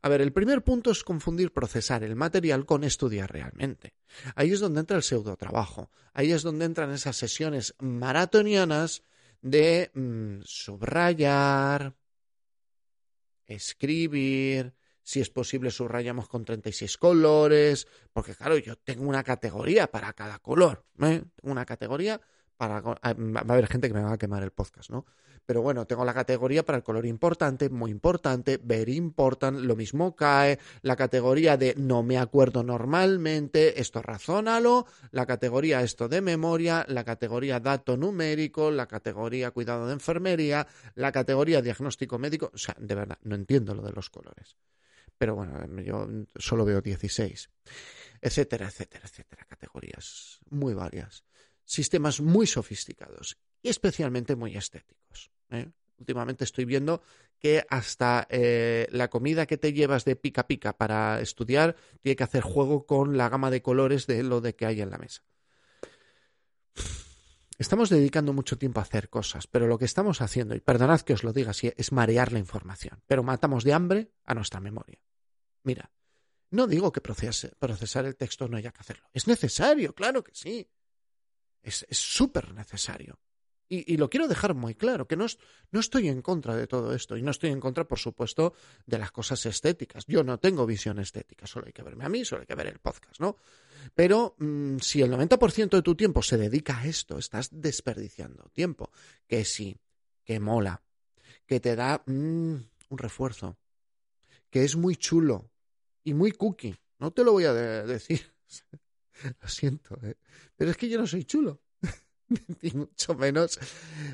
A 0.00 0.08
ver, 0.08 0.20
el 0.20 0.32
primer 0.32 0.62
punto 0.62 0.90
es 0.90 1.02
confundir 1.02 1.52
procesar 1.52 2.04
el 2.04 2.14
material 2.14 2.66
con 2.66 2.84
estudiar 2.84 3.32
realmente. 3.32 3.94
Ahí 4.36 4.52
es 4.52 4.60
donde 4.60 4.80
entra 4.80 4.96
el 4.96 5.02
pseudo 5.02 5.36
trabajo. 5.36 5.90
Ahí 6.12 6.30
es 6.30 6.42
donde 6.42 6.66
entran 6.66 6.92
esas 6.92 7.16
sesiones 7.16 7.74
maratonianas 7.80 9.02
de 9.42 9.90
mm, 9.94 10.42
subrayar, 10.44 11.94
escribir, 13.46 14.74
si 15.08 15.22
es 15.22 15.30
posible 15.30 15.70
subrayamos 15.70 16.28
con 16.28 16.44
36 16.44 16.98
colores, 16.98 17.88
porque 18.12 18.34
claro, 18.34 18.58
yo 18.58 18.76
tengo 18.76 19.08
una 19.08 19.24
categoría 19.24 19.90
para 19.90 20.12
cada 20.12 20.38
color, 20.38 20.84
¿eh? 21.00 21.22
una 21.40 21.64
categoría 21.64 22.20
para, 22.58 22.82
va 22.82 22.98
a 23.00 23.52
haber 23.52 23.68
gente 23.68 23.88
que 23.88 23.94
me 23.94 24.02
va 24.02 24.12
a 24.12 24.18
quemar 24.18 24.42
el 24.42 24.50
podcast, 24.50 24.90
¿no? 24.90 25.06
Pero 25.46 25.62
bueno, 25.62 25.86
tengo 25.86 26.04
la 26.04 26.12
categoría 26.12 26.62
para 26.62 26.76
el 26.76 26.84
color 26.84 27.06
importante, 27.06 27.70
muy 27.70 27.90
importante, 27.90 28.60
very 28.62 28.96
important, 28.96 29.60
lo 29.60 29.76
mismo 29.76 30.14
cae, 30.14 30.58
la 30.82 30.94
categoría 30.94 31.56
de 31.56 31.74
no 31.78 32.02
me 32.02 32.18
acuerdo 32.18 32.62
normalmente, 32.62 33.80
esto 33.80 34.02
razónalo, 34.02 34.84
la 35.10 35.24
categoría 35.24 35.80
esto 35.80 36.10
de 36.10 36.20
memoria, 36.20 36.84
la 36.86 37.02
categoría 37.04 37.60
dato 37.60 37.96
numérico, 37.96 38.70
la 38.70 38.86
categoría 38.86 39.52
cuidado 39.52 39.86
de 39.86 39.94
enfermería, 39.94 40.66
la 40.96 41.12
categoría 41.12 41.62
diagnóstico 41.62 42.18
médico, 42.18 42.50
o 42.52 42.58
sea, 42.58 42.76
de 42.78 42.94
verdad, 42.94 43.18
no 43.22 43.36
entiendo 43.36 43.74
lo 43.74 43.80
de 43.80 43.92
los 43.92 44.10
colores. 44.10 44.54
Pero 45.18 45.34
bueno, 45.34 45.82
yo 45.82 46.08
solo 46.36 46.64
veo 46.64 46.80
16, 46.80 47.50
etcétera, 48.20 48.68
etcétera, 48.68 49.04
etcétera, 49.06 49.44
categorías 49.44 50.38
muy 50.48 50.74
varias 50.74 51.24
sistemas 51.68 52.20
muy 52.20 52.46
sofisticados 52.46 53.36
y 53.62 53.68
especialmente 53.68 54.34
muy 54.34 54.56
estéticos. 54.56 55.30
¿eh? 55.50 55.70
Últimamente 55.98 56.44
estoy 56.44 56.64
viendo 56.64 57.02
que 57.38 57.64
hasta 57.68 58.26
eh, 58.30 58.88
la 58.90 59.08
comida 59.08 59.46
que 59.46 59.58
te 59.58 59.72
llevas 59.72 60.04
de 60.04 60.16
pica 60.16 60.46
pica 60.46 60.76
para 60.76 61.20
estudiar 61.20 61.76
tiene 62.00 62.16
que 62.16 62.24
hacer 62.24 62.42
juego 62.42 62.86
con 62.86 63.16
la 63.16 63.28
gama 63.28 63.50
de 63.50 63.62
colores 63.62 64.06
de 64.06 64.22
lo 64.22 64.40
de 64.40 64.54
que 64.54 64.66
hay 64.66 64.80
en 64.80 64.90
la 64.90 64.98
mesa. 64.98 65.22
Estamos 67.58 67.90
dedicando 67.90 68.32
mucho 68.32 68.56
tiempo 68.56 68.78
a 68.78 68.84
hacer 68.84 69.10
cosas, 69.10 69.48
pero 69.48 69.66
lo 69.66 69.78
que 69.78 69.84
estamos 69.84 70.20
haciendo, 70.20 70.54
y 70.54 70.60
perdonad 70.60 71.00
que 71.00 71.12
os 71.12 71.24
lo 71.24 71.32
diga 71.32 71.50
así, 71.50 71.72
es 71.76 71.90
marear 71.90 72.32
la 72.32 72.38
información, 72.38 73.02
pero 73.06 73.24
matamos 73.24 73.64
de 73.64 73.72
hambre 73.72 74.12
a 74.24 74.34
nuestra 74.34 74.60
memoria. 74.60 75.00
Mira, 75.64 75.90
no 76.50 76.68
digo 76.68 76.92
que 76.92 77.00
procesar 77.00 78.06
el 78.06 78.16
texto 78.16 78.48
no 78.48 78.56
haya 78.56 78.70
que 78.70 78.80
hacerlo. 78.80 79.08
Es 79.12 79.26
necesario, 79.26 79.92
claro 79.92 80.22
que 80.22 80.34
sí. 80.34 80.70
Es 81.60 81.84
súper 81.90 82.54
necesario. 82.54 83.18
Y, 83.70 83.98
lo 83.98 84.08
quiero 84.08 84.28
dejar 84.28 84.54
muy 84.54 84.74
claro, 84.74 85.06
que 85.06 85.16
no, 85.16 85.26
no 85.72 85.80
estoy 85.80 86.08
en 86.08 86.22
contra 86.22 86.56
de 86.56 86.66
todo 86.66 86.94
esto 86.94 87.18
y 87.18 87.22
no 87.22 87.30
estoy 87.30 87.50
en 87.50 87.60
contra, 87.60 87.86
por 87.86 87.98
supuesto, 87.98 88.54
de 88.86 88.96
las 88.96 89.12
cosas 89.12 89.44
estéticas. 89.44 90.06
Yo 90.06 90.24
no 90.24 90.38
tengo 90.38 90.64
visión 90.64 90.98
estética, 90.98 91.46
solo 91.46 91.66
hay 91.66 91.74
que 91.74 91.82
verme 91.82 92.06
a 92.06 92.08
mí, 92.08 92.24
solo 92.24 92.40
hay 92.40 92.46
que 92.46 92.54
ver 92.54 92.68
el 92.68 92.78
podcast, 92.78 93.20
¿no? 93.20 93.36
Pero 93.94 94.36
mm, 94.38 94.78
si 94.78 95.02
el 95.02 95.12
90% 95.12 95.68
de 95.68 95.82
tu 95.82 95.94
tiempo 95.94 96.22
se 96.22 96.38
dedica 96.38 96.78
a 96.78 96.86
esto, 96.86 97.18
estás 97.18 97.50
desperdiciando 97.52 98.48
tiempo, 98.54 98.90
que 99.26 99.44
sí, 99.44 99.76
que 100.24 100.40
mola, 100.40 100.82
que 101.44 101.60
te 101.60 101.76
da 101.76 102.02
mm, 102.06 102.54
un 102.88 102.98
refuerzo, 102.98 103.58
que 104.50 104.64
es 104.64 104.76
muy 104.76 104.96
chulo 104.96 105.50
y 106.04 106.14
muy 106.14 106.32
cookie. 106.32 106.74
No 106.98 107.10
te 107.10 107.22
lo 107.22 107.32
voy 107.32 107.44
a 107.44 107.52
decir. 107.52 108.32
Lo 109.42 109.48
siento, 109.48 109.98
¿eh? 110.04 110.16
pero 110.56 110.70
es 110.70 110.76
que 110.76 110.88
yo 110.88 110.98
no 110.98 111.06
soy 111.06 111.24
chulo. 111.24 111.60
Ni 112.62 112.70
mucho 112.70 113.14
menos 113.14 113.58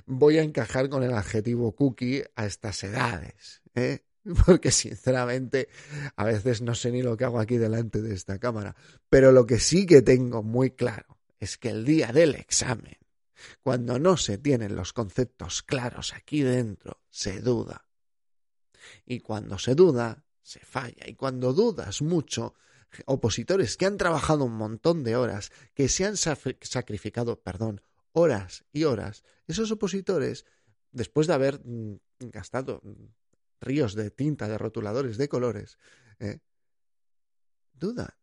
voy 0.07 0.39
a 0.39 0.43
encajar 0.43 0.89
con 0.89 1.03
el 1.03 1.15
adjetivo 1.15 1.73
cookie 1.73 2.25
a 2.37 2.47
estas 2.47 2.83
edades. 2.85 3.63
¿eh? 3.75 4.05
Porque 4.47 4.71
sinceramente 4.71 5.69
a 6.17 6.25
veces 6.25 6.63
no 6.63 6.75
sé 6.75 6.91
ni 6.91 7.03
lo 7.03 7.17
que 7.17 7.25
hago 7.25 7.41
aquí 7.41 7.59
delante 7.59 8.01
de 8.03 8.15
esta 8.15 8.39
cámara. 8.39 8.75
Pero 9.09 9.33
lo 9.33 9.47
que 9.47 9.59
sí 9.59 9.87
que 9.87 10.03
tengo 10.03 10.43
muy 10.43 10.71
claro 10.71 11.19
es 11.39 11.59
que 11.59 11.71
el 11.71 11.85
día 11.85 12.13
del 12.13 12.35
examen, 12.35 12.97
cuando 13.63 13.99
no 13.99 14.17
se 14.17 14.39
tienen 14.39 14.77
los 14.77 14.93
conceptos 14.93 15.63
claros 15.63 16.15
aquí 16.15 16.43
dentro, 16.43 17.01
se 17.11 17.41
duda. 17.41 17.87
Y 19.05 19.21
cuando 19.21 19.59
se 19.59 19.75
duda, 19.75 20.25
se 20.43 20.61
falla. 20.61 21.07
Y 21.07 21.15
cuando 21.15 21.53
dudas 21.53 22.01
mucho, 22.01 22.55
opositores 23.07 23.77
que 23.77 23.87
han 23.87 23.99
trabajado 23.99 24.45
un 24.45 24.57
montón 24.57 25.05
de 25.05 25.17
horas, 25.17 25.51
que 25.75 25.89
se 25.89 26.05
han 26.05 26.17
sacrificado, 26.17 27.41
perdón, 27.41 27.83
horas 28.15 28.65
y 28.73 28.85
horas, 28.85 29.25
esos 29.47 29.71
opositores, 29.71 30.47
después 30.93 31.27
de 31.27 31.35
haber 31.35 31.61
mm, 31.65 31.99
gastado 32.21 32.81
mm, 32.83 33.07
ríos 33.61 33.95
de 33.95 34.11
tinta, 34.11 34.49
de 34.49 34.57
rotuladores, 34.57 35.19
de 35.19 35.29
colores, 35.29 35.79
eh, 36.21 36.39
dudan 37.73 38.15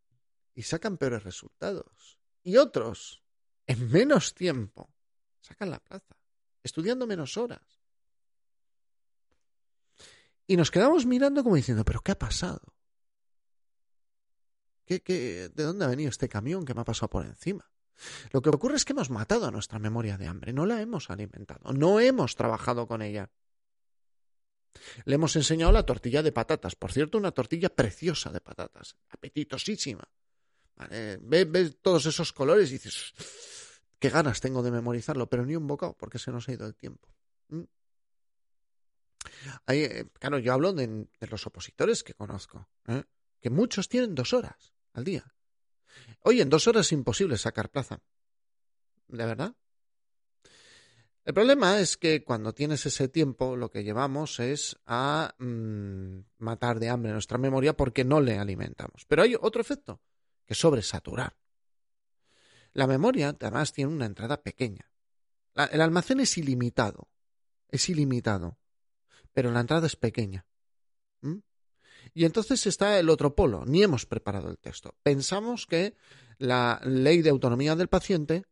y 0.56 0.64
sacan 0.64 0.98
peores 0.98 1.24
resultados. 1.24 2.20
Y 2.42 2.58
otros, 2.58 3.24
en 3.68 3.92
menos 3.92 4.34
tiempo, 4.34 4.94
sacan 5.42 5.70
la 5.70 5.80
plaza, 5.80 6.16
estudiando 6.64 7.06
menos 7.06 7.38
horas. 7.38 7.82
Y 10.48 10.56
nos 10.56 10.72
quedamos 10.72 11.06
mirando 11.06 11.44
como 11.44 11.56
diciendo, 11.56 11.86
pero 11.86 12.02
¿qué 12.02 12.14
ha 12.14 12.20
pasado? 12.20 12.74
de 14.88 15.50
dónde 15.56 15.86
ha 15.86 15.88
venido 15.88 16.10
este 16.10 16.28
camión 16.28 16.66
que 16.66 16.74
me 16.74 16.82
ha 16.82 16.86
pasado 16.86 17.10
por 17.10 17.26
encima? 17.26 17.72
Lo 18.32 18.42
que 18.42 18.50
ocurre 18.50 18.76
es 18.76 18.86
que 18.86 18.94
hemos 18.94 19.10
matado 19.10 19.46
a 19.48 19.52
nuestra 19.52 19.80
memoria 19.80 20.18
de 20.18 20.28
hambre, 20.28 20.54
no 20.54 20.66
la 20.66 20.82
hemos 20.82 21.10
alimentado, 21.10 21.74
no 21.74 22.00
hemos 22.00 22.36
trabajado 22.36 22.88
con 22.88 23.02
ella. 23.02 23.30
Le 25.06 25.16
hemos 25.16 25.36
enseñado 25.36 25.72
la 25.72 25.86
tortilla 25.86 26.24
de 26.24 26.32
patatas, 26.32 26.76
por 26.76 26.92
cierto, 26.92 27.18
una 27.18 27.32
tortilla 27.32 27.70
preciosa 27.70 28.32
de 28.32 28.42
patatas, 28.42 28.96
apetitosísima. 29.10 30.08
Ves, 31.22 31.78
todos 31.82 32.06
esos 32.06 32.34
colores 32.34 32.70
y 32.70 32.74
dices, 32.74 33.14
qué 34.00 34.10
ganas 34.10 34.42
tengo 34.42 34.64
de 34.64 34.72
memorizarlo, 34.72 35.30
pero 35.30 35.46
ni 35.46 35.56
un 35.56 35.68
bocado, 35.68 35.96
porque 35.98 36.20
se 36.20 36.32
nos 36.32 36.48
ha 36.48 36.54
ido 36.54 36.66
el 36.66 36.76
tiempo. 36.76 37.14
¿Mm? 37.50 37.64
Eh, 39.68 40.06
claro, 40.20 40.40
yo 40.40 40.54
hablo 40.54 40.74
de, 40.74 41.08
los 41.20 41.46
opositores 41.48 42.04
que 42.04 42.14
conozco, 42.14 42.68
¿eh? 42.88 43.04
que 43.40 43.50
muchos 43.50 43.90
tienen 43.90 44.16
dos 44.16 44.34
horas 44.34 44.74
al 44.94 45.04
día. 45.04 45.34
Oye, 46.22 46.42
en 46.42 46.50
dos 46.50 46.68
horas 46.68 46.88
es 46.88 46.92
imposible 46.92 47.38
sacar 47.38 47.70
plaza. 47.70 48.00
¿De 49.08 49.26
verdad? 49.26 49.56
El 51.24 51.34
problema 51.36 51.80
es 51.80 51.98
que 51.98 52.24
cuando 52.24 52.54
tienes 52.54 52.86
ese 52.86 53.08
tiempo, 53.08 53.56
lo 53.56 53.70
que 53.70 53.84
llevamos 53.84 54.40
es 54.40 54.80
a 54.88 55.36
mm, 55.38 56.20
matar 56.40 56.80
de 56.80 56.90
hambre 56.90 57.12
nuestra 57.12 57.38
memoria 57.38 57.78
porque 57.78 58.04
no 58.04 58.22
le 58.22 58.40
alimentamos. 58.40 59.06
Pero 59.08 59.22
hay 59.22 59.36
otro 59.40 59.62
efecto, 59.62 60.02
que 60.46 60.54
es 60.54 60.60
sobresaturar. 60.60 61.36
La 62.74 62.88
memoria, 62.88 63.36
además, 63.40 63.74
tiene 63.74 63.94
una 63.94 64.06
entrada 64.06 64.42
pequeña. 64.42 64.90
el 65.72 65.82
almacén 65.82 66.22
es 66.22 66.38
ilimitado. 66.38 67.10
Es 67.70 67.90
ilimitado. 67.90 68.58
Pero 69.34 69.52
la 69.52 69.60
entrada 69.60 69.88
es 69.88 69.96
pequeña. 69.96 70.46
Y 72.14 72.26
entonces 72.26 72.66
está 72.68 73.00
el 73.00 73.10
otro 73.10 73.36
polo, 73.36 73.64
ni 73.66 73.84
hemos 73.84 74.06
preparado 74.06 74.50
el 74.50 74.58
texto. 74.58 74.96
Pensamos 75.04 75.66
que 75.66 75.96
la 76.38 76.82
ley 76.84 77.22
de 77.22 77.30
autonomía 77.30 77.76
del 77.76 77.88
paciente 77.88 78.46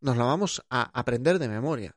nos 0.00 0.16
la 0.16 0.24
vamos 0.24 0.64
a 0.68 0.82
aprender 0.98 1.38
de 1.38 1.48
memoria. 1.48 1.96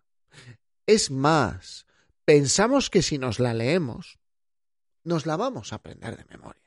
Es 0.86 1.12
más, 1.12 1.86
pensamos 2.26 2.90
que 2.90 3.02
si 3.02 3.18
nos 3.18 3.40
la 3.40 3.54
leemos, 3.54 4.20
nos 5.04 5.26
la 5.26 5.38
vamos 5.38 5.74
a 5.74 5.78
aprender 5.78 6.18
de 6.18 6.26
memoria. 6.26 6.62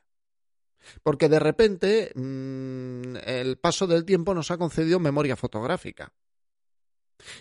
Porque 1.02 1.28
de 1.28 1.38
repente 1.38 2.12
mm, 2.14 3.16
el 3.24 3.58
paso 3.58 3.86
del 3.86 4.04
tiempo 4.04 4.34
nos 4.34 4.50
ha 4.50 4.58
concedido 4.58 4.98
memoria 4.98 5.36
fotográfica. 5.36 6.12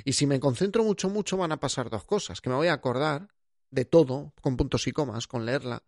Y 0.05 0.13
si 0.13 0.27
me 0.27 0.39
concentro 0.39 0.83
mucho, 0.83 1.09
mucho, 1.09 1.37
van 1.37 1.51
a 1.51 1.59
pasar 1.59 1.89
dos 1.89 2.03
cosas. 2.03 2.39
Que 2.39 2.49
me 2.49 2.55
voy 2.55 2.67
a 2.67 2.73
acordar 2.73 3.29
de 3.71 3.85
todo, 3.85 4.33
con 4.41 4.57
puntos 4.57 4.87
y 4.87 4.91
comas, 4.91 5.27
con 5.27 5.45
leerla, 5.45 5.83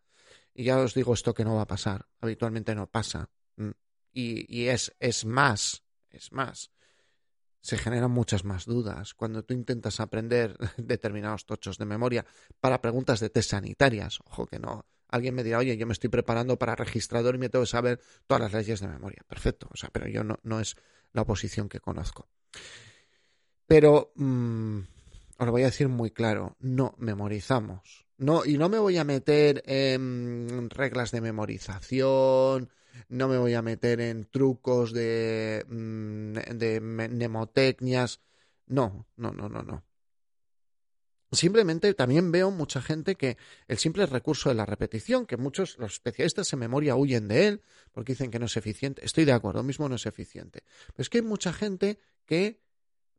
y 0.54 0.66
ya 0.66 0.78
os 0.80 0.94
digo 0.94 1.14
esto 1.14 1.34
que 1.34 1.44
no 1.44 1.56
va 1.56 1.64
a 1.64 1.68
pasar, 1.68 2.08
habitualmente 2.22 2.76
no 2.76 2.88
pasa. 2.88 3.30
Mm. 3.56 3.72
Y, 4.14 4.62
y 4.62 4.68
es, 4.68 4.96
es 5.00 5.26
más, 5.26 5.84
es 6.10 6.32
más. 6.32 6.72
Se 7.62 7.78
generan 7.78 8.12
muchas 8.12 8.44
más 8.44 8.66
dudas 8.66 9.14
cuando 9.14 9.44
tú 9.44 9.54
intentas 9.54 10.00
aprender 10.00 10.58
determinados 10.78 11.46
tochos 11.46 11.78
de 11.78 11.86
memoria 11.86 12.26
para 12.60 12.82
preguntas 12.82 13.20
de 13.20 13.30
test 13.30 13.52
sanitarias. 13.52 14.20
Ojo 14.26 14.46
que 14.46 14.60
no. 14.60 14.86
Alguien 15.08 15.36
me 15.36 15.44
dirá, 15.44 15.60
oye, 15.60 15.78
yo 15.78 15.86
me 15.86 15.94
estoy 15.94 16.10
preparando 16.10 16.58
para 16.58 16.76
registrador 16.76 17.36
y 17.36 17.38
me 17.38 17.50
tengo 17.50 17.64
que 17.64 17.70
saber 17.70 18.00
todas 18.28 18.42
las 18.42 18.54
leyes 18.54 18.80
de 18.80 18.88
memoria. 18.88 19.24
Perfecto. 19.28 19.70
O 19.72 19.78
sea, 19.78 19.90
pero 19.92 20.08
yo 20.08 20.24
no, 20.24 20.40
no 20.44 20.60
es 20.60 20.76
la 21.14 21.22
oposición 21.22 21.70
que 21.70 21.80
conozco. 21.80 22.28
Pero 23.68 24.12
mm, 24.16 24.80
os 25.38 25.46
lo 25.46 25.52
voy 25.52 25.62
a 25.62 25.68
decir 25.68 25.88
muy 25.88 26.12
claro, 26.12 26.58
no 26.60 26.96
memorizamos 26.98 28.06
no, 28.18 28.46
y 28.46 28.58
no 28.58 28.70
me 28.70 28.80
voy 28.80 28.98
a 28.98 29.04
meter 29.04 29.64
en 29.66 30.70
reglas 30.70 31.12
de 31.12 31.22
memorización, 31.22 32.70
no 33.10 33.28
me 33.28 33.38
voy 33.38 33.54
a 33.54 33.62
meter 33.62 34.02
en 34.02 34.26
trucos 34.26 34.94
de, 34.94 35.66
mm, 35.68 36.34
de 36.58 36.80
mnemotecnias. 36.82 38.22
No, 38.68 39.08
no, 39.18 39.32
no, 39.32 39.50
no, 39.50 39.64
no. 39.64 39.84
Simplemente 41.32 41.94
también 41.96 42.32
veo 42.32 42.52
mucha 42.52 42.82
gente 42.82 43.16
que 43.16 43.38
el 43.68 43.80
simple 43.80 44.06
recurso 44.06 44.50
de 44.50 44.56
la 44.56 44.66
repetición, 44.66 45.26
que 45.26 45.38
muchos, 45.38 45.78
los 45.80 45.94
especialistas 45.94 46.54
en 46.54 46.60
memoria 46.60 46.96
huyen 46.96 47.28
de 47.28 47.48
él 47.48 47.62
porque 47.92 48.14
dicen 48.14 48.30
que 48.30 48.38
no 48.38 48.46
es 48.46 48.56
eficiente. 48.56 49.04
Estoy 49.04 49.26
de 49.26 49.32
acuerdo, 49.32 49.64
mismo 49.64 49.90
no 49.90 49.96
es 49.96 50.06
eficiente. 50.06 50.64
Pero 50.88 51.02
es 51.02 51.10
que 51.10 51.18
hay 51.20 51.24
mucha 51.24 51.52
gente 51.52 51.98
que 52.26 52.62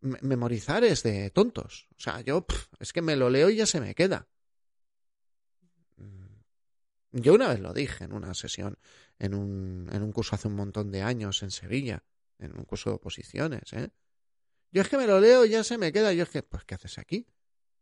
memorizar 0.00 0.84
es 0.84 1.02
de 1.02 1.30
tontos. 1.30 1.88
O 1.96 2.00
sea, 2.00 2.20
yo 2.20 2.46
es 2.78 2.92
que 2.92 3.02
me 3.02 3.16
lo 3.16 3.30
leo 3.30 3.50
y 3.50 3.56
ya 3.56 3.66
se 3.66 3.80
me 3.80 3.94
queda. 3.96 4.28
Yo 7.16 7.34
una 7.34 7.48
vez 7.48 7.60
lo 7.60 7.72
dije 7.72 8.04
en 8.04 8.12
una 8.12 8.34
sesión, 8.34 8.76
en 9.20 9.34
un, 9.34 9.88
en 9.92 10.02
un 10.02 10.10
curso 10.10 10.34
hace 10.34 10.48
un 10.48 10.56
montón 10.56 10.90
de 10.90 11.02
años 11.02 11.44
en 11.44 11.52
Sevilla, 11.52 12.02
en 12.40 12.58
un 12.58 12.64
curso 12.64 12.90
de 12.90 12.96
oposiciones, 12.96 13.72
¿eh? 13.72 13.90
Yo 14.72 14.82
es 14.82 14.88
que 14.88 14.98
me 14.98 15.06
lo 15.06 15.20
leo 15.20 15.44
ya 15.44 15.62
se 15.62 15.78
me 15.78 15.92
queda. 15.92 16.12
Yo 16.12 16.24
es 16.24 16.30
que, 16.30 16.42
pues, 16.42 16.64
¿qué 16.64 16.74
haces 16.74 16.98
aquí? 16.98 17.28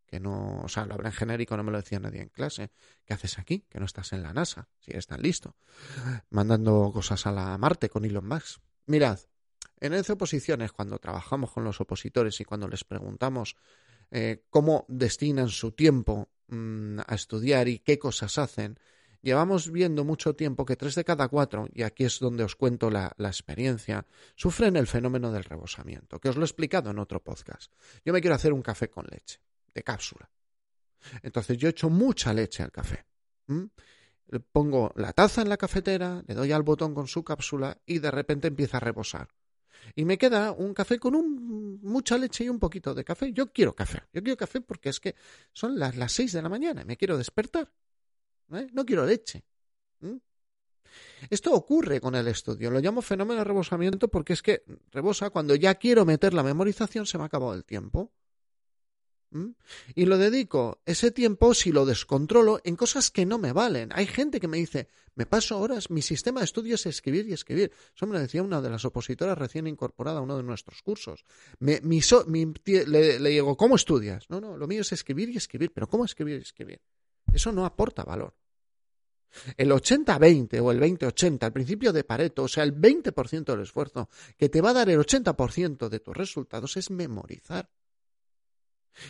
Que 0.04 0.20
no, 0.20 0.60
o 0.60 0.68
sea, 0.68 0.84
lo 0.84 0.92
habrá 0.92 1.08
en 1.08 1.14
genérico, 1.14 1.56
no 1.56 1.64
me 1.64 1.72
lo 1.72 1.78
decía 1.78 1.98
nadie 1.98 2.20
en 2.20 2.28
clase. 2.28 2.70
¿Qué 3.06 3.14
haces 3.14 3.38
aquí? 3.38 3.64
Que 3.70 3.78
no 3.78 3.86
estás 3.86 4.12
en 4.12 4.22
la 4.22 4.34
NASA, 4.34 4.68
si 4.78 4.90
eres 4.90 5.06
tan 5.06 5.22
listo. 5.22 5.56
Mandando 6.28 6.90
cosas 6.92 7.26
a 7.26 7.32
la 7.32 7.56
Marte 7.56 7.88
con 7.88 8.04
Elon 8.04 8.28
Musk. 8.28 8.60
Mirad, 8.84 9.18
en 9.80 9.94
ECE 9.94 10.12
Oposiciones, 10.12 10.72
cuando 10.72 10.98
trabajamos 10.98 11.50
con 11.52 11.64
los 11.64 11.80
opositores 11.80 12.38
y 12.42 12.44
cuando 12.44 12.68
les 12.68 12.84
preguntamos 12.84 13.56
eh, 14.10 14.44
cómo 14.50 14.84
destinan 14.88 15.48
su 15.48 15.72
tiempo 15.72 16.28
mm, 16.48 16.98
a 17.06 17.14
estudiar 17.14 17.68
y 17.68 17.78
qué 17.78 17.98
cosas 17.98 18.36
hacen, 18.36 18.78
llevamos 19.22 19.70
viendo 19.70 20.04
mucho 20.04 20.34
tiempo 20.34 20.64
que 20.64 20.76
tres 20.76 20.94
de 20.94 21.04
cada 21.04 21.28
cuatro, 21.28 21.68
y 21.72 21.82
aquí 21.82 22.04
es 22.04 22.18
donde 22.18 22.44
os 22.44 22.56
cuento 22.56 22.90
la, 22.90 23.14
experiencia, 23.18 24.04
sufren 24.34 24.76
el 24.76 24.86
fenómeno 24.86 25.32
del 25.32 25.44
rebosamiento, 25.44 26.18
que 26.18 26.28
os 26.28 26.36
lo 26.36 26.42
he 26.42 26.44
explicado 26.44 26.90
en 26.90 26.98
otro 26.98 27.22
podcast. 27.22 27.72
Yo 28.04 28.12
me 28.12 28.20
quiero 28.20 28.34
hacer 28.34 28.52
un 28.52 28.62
café 28.62 28.90
con 28.90 29.06
leche, 29.06 29.40
de 29.72 29.82
cápsula. 29.82 30.28
Entonces 31.22 31.56
yo 31.56 31.68
echo 31.68 31.88
mucha 31.88 32.32
leche 32.32 32.62
al 32.62 32.70
café. 32.70 33.06
Pongo 34.52 34.92
la 34.96 35.12
taza 35.12 35.42
en 35.42 35.48
la 35.48 35.56
cafetera, 35.56 36.22
le 36.26 36.34
doy 36.34 36.52
al 36.52 36.62
botón 36.62 36.94
con 36.94 37.06
su 37.06 37.22
cápsula 37.24 37.78
y 37.86 37.98
de 37.98 38.10
repente 38.10 38.48
empieza 38.48 38.78
a 38.78 38.80
rebosar. 38.80 39.28
Y 39.96 40.04
me 40.04 40.16
queda 40.16 40.52
un 40.52 40.74
café 40.74 40.98
con 40.98 41.12
mucha 41.82 42.16
leche 42.16 42.44
y 42.44 42.48
un 42.48 42.58
poquito 42.58 42.94
de 42.94 43.04
café. 43.04 43.32
Yo 43.32 43.52
quiero 43.52 43.74
café. 43.74 44.02
Yo 44.12 44.22
quiero 44.22 44.36
café 44.36 44.60
porque 44.60 44.90
es 44.90 45.00
que 45.00 45.16
son 45.52 45.78
las, 45.78 45.96
las 45.96 46.12
seis 46.12 46.32
de 46.32 46.40
la 46.40 46.48
mañana 46.48 46.82
y 46.82 46.84
me 46.84 46.96
quiero 46.96 47.18
despertar. 47.18 47.68
¿Eh? 48.52 48.68
No 48.72 48.84
quiero 48.84 49.06
leche. 49.06 49.44
¿Mm? 50.00 50.16
Esto 51.30 51.52
ocurre 51.52 52.00
con 52.00 52.14
el 52.14 52.28
estudio. 52.28 52.70
Lo 52.70 52.80
llamo 52.80 53.02
fenómeno 53.02 53.38
de 53.38 53.44
rebosamiento 53.44 54.08
porque 54.08 54.32
es 54.32 54.42
que 54.42 54.64
rebosa 54.90 55.30
cuando 55.30 55.54
ya 55.54 55.74
quiero 55.76 56.04
meter 56.04 56.34
la 56.34 56.42
memorización, 56.42 57.06
se 57.06 57.18
me 57.18 57.24
ha 57.24 57.26
acabado 57.26 57.54
el 57.54 57.64
tiempo. 57.64 58.12
¿Mm? 59.30 59.52
Y 59.94 60.04
lo 60.04 60.18
dedico 60.18 60.82
ese 60.84 61.10
tiempo, 61.10 61.54
si 61.54 61.72
lo 61.72 61.86
descontrolo, 61.86 62.60
en 62.64 62.76
cosas 62.76 63.10
que 63.10 63.24
no 63.24 63.38
me 63.38 63.52
valen. 63.52 63.88
Hay 63.94 64.06
gente 64.06 64.40
que 64.40 64.48
me 64.48 64.58
dice, 64.58 64.88
me 65.14 65.24
paso 65.24 65.58
horas, 65.58 65.88
mi 65.90 66.02
sistema 66.02 66.40
de 66.40 66.44
estudio 66.44 66.74
es 66.74 66.84
escribir 66.84 67.26
y 67.28 67.32
escribir. 67.32 67.72
Eso 67.96 68.06
me 68.06 68.12
lo 68.12 68.18
decía 68.18 68.42
una 68.42 68.60
de 68.60 68.68
las 68.68 68.84
opositoras 68.84 69.38
recién 69.38 69.66
incorporada 69.66 70.18
a 70.18 70.22
uno 70.22 70.36
de 70.36 70.42
nuestros 70.42 70.82
cursos. 70.82 71.24
Me, 71.60 71.80
le, 71.80 73.20
le 73.20 73.30
digo, 73.30 73.56
¿cómo 73.56 73.76
estudias? 73.76 74.28
No, 74.28 74.38
no, 74.38 74.58
lo 74.58 74.66
mío 74.66 74.82
es 74.82 74.92
escribir 74.92 75.30
y 75.30 75.38
escribir. 75.38 75.72
Pero 75.72 75.88
¿cómo 75.88 76.04
escribir 76.04 76.38
y 76.38 76.42
escribir? 76.42 76.82
Eso 77.32 77.52
no 77.52 77.64
aporta 77.64 78.04
valor. 78.04 78.34
El 79.56 79.70
80-20 79.70 80.60
o 80.60 80.70
el 80.70 80.80
20-80, 80.80 81.46
el 81.46 81.52
principio 81.52 81.92
de 81.92 82.04
Pareto, 82.04 82.44
o 82.44 82.48
sea, 82.48 82.64
el 82.64 82.74
20% 82.78 83.44
del 83.44 83.62
esfuerzo 83.62 84.08
que 84.36 84.48
te 84.48 84.60
va 84.60 84.70
a 84.70 84.74
dar 84.74 84.90
el 84.90 84.98
80% 84.98 85.88
de 85.88 86.00
tus 86.00 86.16
resultados 86.16 86.76
es 86.76 86.90
memorizar. 86.90 87.70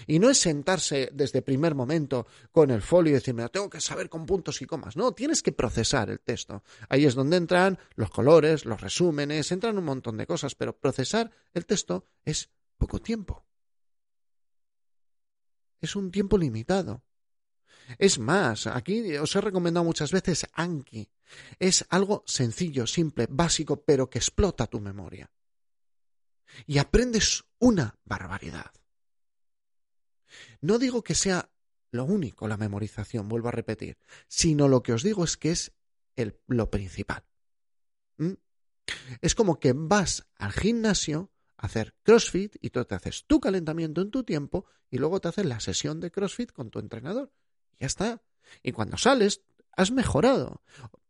Y 0.06 0.18
no 0.18 0.30
es 0.30 0.38
sentarse 0.38 1.10
desde 1.12 1.38
el 1.38 1.44
primer 1.44 1.74
momento 1.74 2.26
con 2.52 2.70
el 2.70 2.82
folio 2.82 3.10
y 3.10 3.14
decir, 3.14 3.34
me 3.34 3.42
lo 3.42 3.48
tengo 3.48 3.68
que 3.68 3.80
saber 3.80 4.08
con 4.08 4.26
puntos 4.26 4.62
y 4.62 4.66
comas. 4.66 4.96
No, 4.96 5.12
tienes 5.12 5.42
que 5.42 5.52
procesar 5.52 6.08
el 6.10 6.20
texto. 6.20 6.62
Ahí 6.88 7.04
es 7.04 7.14
donde 7.14 7.36
entran 7.36 7.78
los 7.96 8.10
colores, 8.10 8.64
los 8.64 8.80
resúmenes, 8.80 9.50
entran 9.50 9.78
un 9.78 9.84
montón 9.84 10.16
de 10.16 10.26
cosas, 10.26 10.54
pero 10.54 10.76
procesar 10.76 11.30
el 11.52 11.66
texto 11.66 12.06
es 12.24 12.50
poco 12.78 13.00
tiempo. 13.00 13.44
Es 15.80 15.96
un 15.96 16.12
tiempo 16.12 16.38
limitado. 16.38 17.02
Es 17.98 18.18
más, 18.18 18.66
aquí 18.66 19.16
os 19.16 19.34
he 19.36 19.40
recomendado 19.40 19.84
muchas 19.84 20.12
veces 20.12 20.46
Anki. 20.52 21.10
Es 21.58 21.84
algo 21.88 22.22
sencillo, 22.26 22.86
simple, 22.86 23.26
básico, 23.28 23.82
pero 23.84 24.08
que 24.08 24.18
explota 24.18 24.66
tu 24.66 24.80
memoria. 24.80 25.30
Y 26.66 26.78
aprendes 26.78 27.44
una 27.58 27.98
barbaridad. 28.04 28.72
No 30.60 30.78
digo 30.78 31.02
que 31.02 31.14
sea 31.14 31.50
lo 31.90 32.04
único 32.04 32.48
la 32.48 32.56
memorización, 32.56 33.28
vuelvo 33.28 33.48
a 33.48 33.52
repetir, 33.52 33.98
sino 34.26 34.66
lo 34.66 34.82
que 34.82 34.94
os 34.94 35.02
digo 35.02 35.24
es 35.24 35.36
que 35.36 35.50
es 35.50 35.72
el, 36.16 36.40
lo 36.46 36.70
principal. 36.70 37.24
¿Mm? 38.16 38.32
Es 39.20 39.34
como 39.34 39.60
que 39.60 39.72
vas 39.74 40.26
al 40.36 40.52
gimnasio 40.52 41.30
a 41.56 41.66
hacer 41.66 41.94
CrossFit 42.02 42.56
y 42.60 42.70
tú 42.70 42.84
te 42.84 42.94
haces 42.94 43.24
tu 43.26 43.40
calentamiento 43.40 44.00
en 44.00 44.10
tu 44.10 44.24
tiempo 44.24 44.66
y 44.90 44.98
luego 44.98 45.20
te 45.20 45.28
haces 45.28 45.46
la 45.46 45.60
sesión 45.60 46.00
de 46.00 46.10
CrossFit 46.10 46.52
con 46.52 46.70
tu 46.70 46.78
entrenador. 46.78 47.32
Ya 47.82 47.86
está. 47.86 48.22
Y 48.62 48.70
cuando 48.70 48.96
sales, 48.96 49.42
has 49.72 49.90
mejorado. 49.90 50.62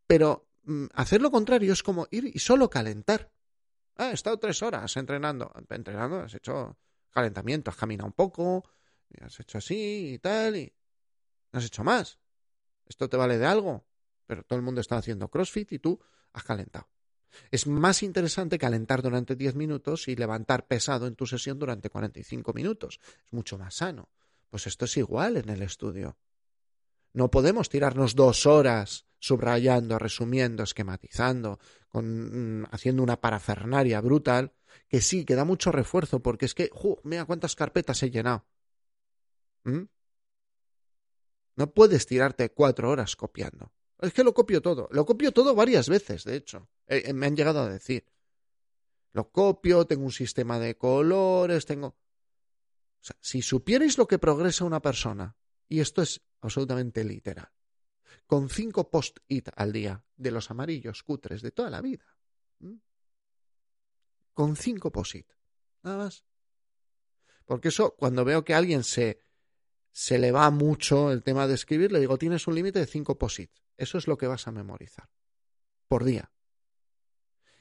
Pero 0.07 0.49
mm, 0.63 0.87
hacer 0.95 1.21
lo 1.21 1.31
contrario 1.31 1.75
es 1.75 1.83
como 1.83 2.09
ir 2.11 2.25
y 2.35 2.39
solo 2.39 2.71
calentar. 2.71 3.31
Ah, 3.97 4.09
he 4.11 4.15
estado 4.15 4.39
tres 4.39 4.63
horas 4.63 4.97
entrenando. 4.97 5.53
Entrenando, 5.69 6.21
has 6.21 6.33
hecho 6.33 6.79
calentamiento, 7.11 7.71
has 7.71 7.77
caminado 7.77 8.07
un 8.07 8.15
poco, 8.15 8.65
has 9.21 9.39
hecho 9.39 9.59
así 9.59 10.15
y 10.15 10.19
tal, 10.19 10.57
y 10.57 10.73
no 11.53 11.59
has 11.59 11.67
hecho 11.67 11.85
más. 11.85 12.19
Esto 12.87 13.07
te 13.07 13.19
vale 13.19 13.37
de 13.37 13.45
algo. 13.45 13.85
Pero 14.27 14.43
todo 14.43 14.59
el 14.59 14.65
mundo 14.65 14.81
está 14.81 14.97
haciendo 14.97 15.29
CrossFit 15.29 15.73
y 15.73 15.79
tú 15.79 16.01
has 16.33 16.43
calentado. 16.43 16.89
Es 17.51 17.67
más 17.67 18.03
interesante 18.03 18.57
calentar 18.57 19.03
durante 19.03 19.37
10 19.37 19.57
minutos 19.57 20.09
y 20.09 20.17
levantar 20.17 20.67
pesado 20.67 21.07
en 21.07 21.17
tu 21.17 21.27
sesión 21.27 21.59
durante 21.59 21.91
45 21.91 22.55
minutos. 22.55 22.99
Es 23.27 23.33
mucho 23.35 23.59
más 23.59 23.75
sano. 23.75 24.09
Pues 24.49 24.67
esto 24.67 24.87
es 24.87 24.97
igual 24.97 25.37
en 25.37 25.51
el 25.51 25.61
estudio. 25.61 26.17
No 27.13 27.31
podemos 27.31 27.69
tirarnos 27.69 28.15
dos 28.15 28.47
horas 28.47 29.07
subrayando, 29.19 29.99
resumiendo, 29.99 30.63
esquematizando, 30.63 31.61
con, 31.89 32.63
mm, 32.63 32.67
haciendo 32.73 33.03
una 33.03 33.21
parafernaria 33.21 34.01
brutal, 34.01 34.53
que 34.89 35.01
sí, 35.01 35.25
que 35.25 35.35
da 35.35 35.45
mucho 35.45 35.71
refuerzo, 35.71 36.21
porque 36.21 36.47
es 36.47 36.55
que, 36.55 36.71
¡ju! 36.73 36.99
mira 37.05 37.25
cuántas 37.25 37.55
carpetas 37.55 38.03
he 38.03 38.11
llenado. 38.11 38.47
¿Mm? 39.65 39.83
No 41.55 41.73
puedes 41.73 42.07
tirarte 42.07 42.51
cuatro 42.51 42.91
horas 42.91 43.15
copiando. 43.15 43.73
Es 44.01 44.13
que 44.13 44.25
lo 44.25 44.35
copio 44.35 44.61
todo. 44.61 44.89
Lo 44.91 45.05
copio 45.05 45.33
todo 45.33 45.55
varias 45.55 45.89
veces, 45.89 46.25
de 46.25 46.35
hecho. 46.35 46.69
Eh, 46.89 47.05
eh, 47.07 47.13
me 47.13 47.27
han 47.27 47.37
llegado 47.37 47.61
a 47.61 47.69
decir. 47.69 48.05
Lo 49.13 49.31
copio, 49.31 49.87
tengo 49.87 50.05
un 50.05 50.13
sistema 50.13 50.59
de 50.59 50.77
colores, 50.77 51.67
tengo... 51.67 51.89
O 51.89 53.05
sea, 53.05 53.17
si 53.21 53.43
supierais 53.43 53.99
lo 53.99 54.09
que 54.09 54.19
progresa 54.19 54.65
una 54.65 54.81
persona, 54.81 55.37
y 55.73 55.81
esto 55.81 56.03
es 56.03 56.21
absolutamente 56.43 57.03
literal, 57.03 57.51
con 58.27 58.51
cinco 58.51 58.91
post-it 58.91 59.49
al 59.57 59.73
día 59.73 60.05
de 60.15 60.31
los 60.31 60.51
amarillos 60.51 61.03
cutres 61.03 61.41
de 61.41 61.51
toda 61.51 61.71
la 61.71 61.81
vida. 61.81 62.05
¿Mm? 62.59 62.75
Con 64.35 64.55
cinco 64.55 64.93
post-it. 64.93 65.33
Nada 65.83 65.97
más. 65.97 66.27
Porque 67.47 67.69
eso, 67.69 67.95
cuando 67.97 68.23
veo 68.23 68.45
que 68.45 68.53
alguien 68.53 68.85
se 68.85 69.21
se 69.93 70.19
le 70.19 70.31
va 70.31 70.51
mucho 70.51 71.11
el 71.11 71.23
tema 71.23 71.49
de 71.49 71.55
escribir, 71.55 71.91
le 71.91 72.01
digo, 72.01 72.19
tienes 72.19 72.47
un 72.47 72.55
límite 72.55 72.79
de 72.79 72.87
cinco 72.87 73.17
posits. 73.17 73.63
Eso 73.79 73.97
es 73.97 74.07
lo 74.07 74.19
que 74.19 74.27
vas 74.27 74.47
a 74.47 74.53
memorizar. 74.53 75.09
Por 75.89 76.05
día. 76.05 76.31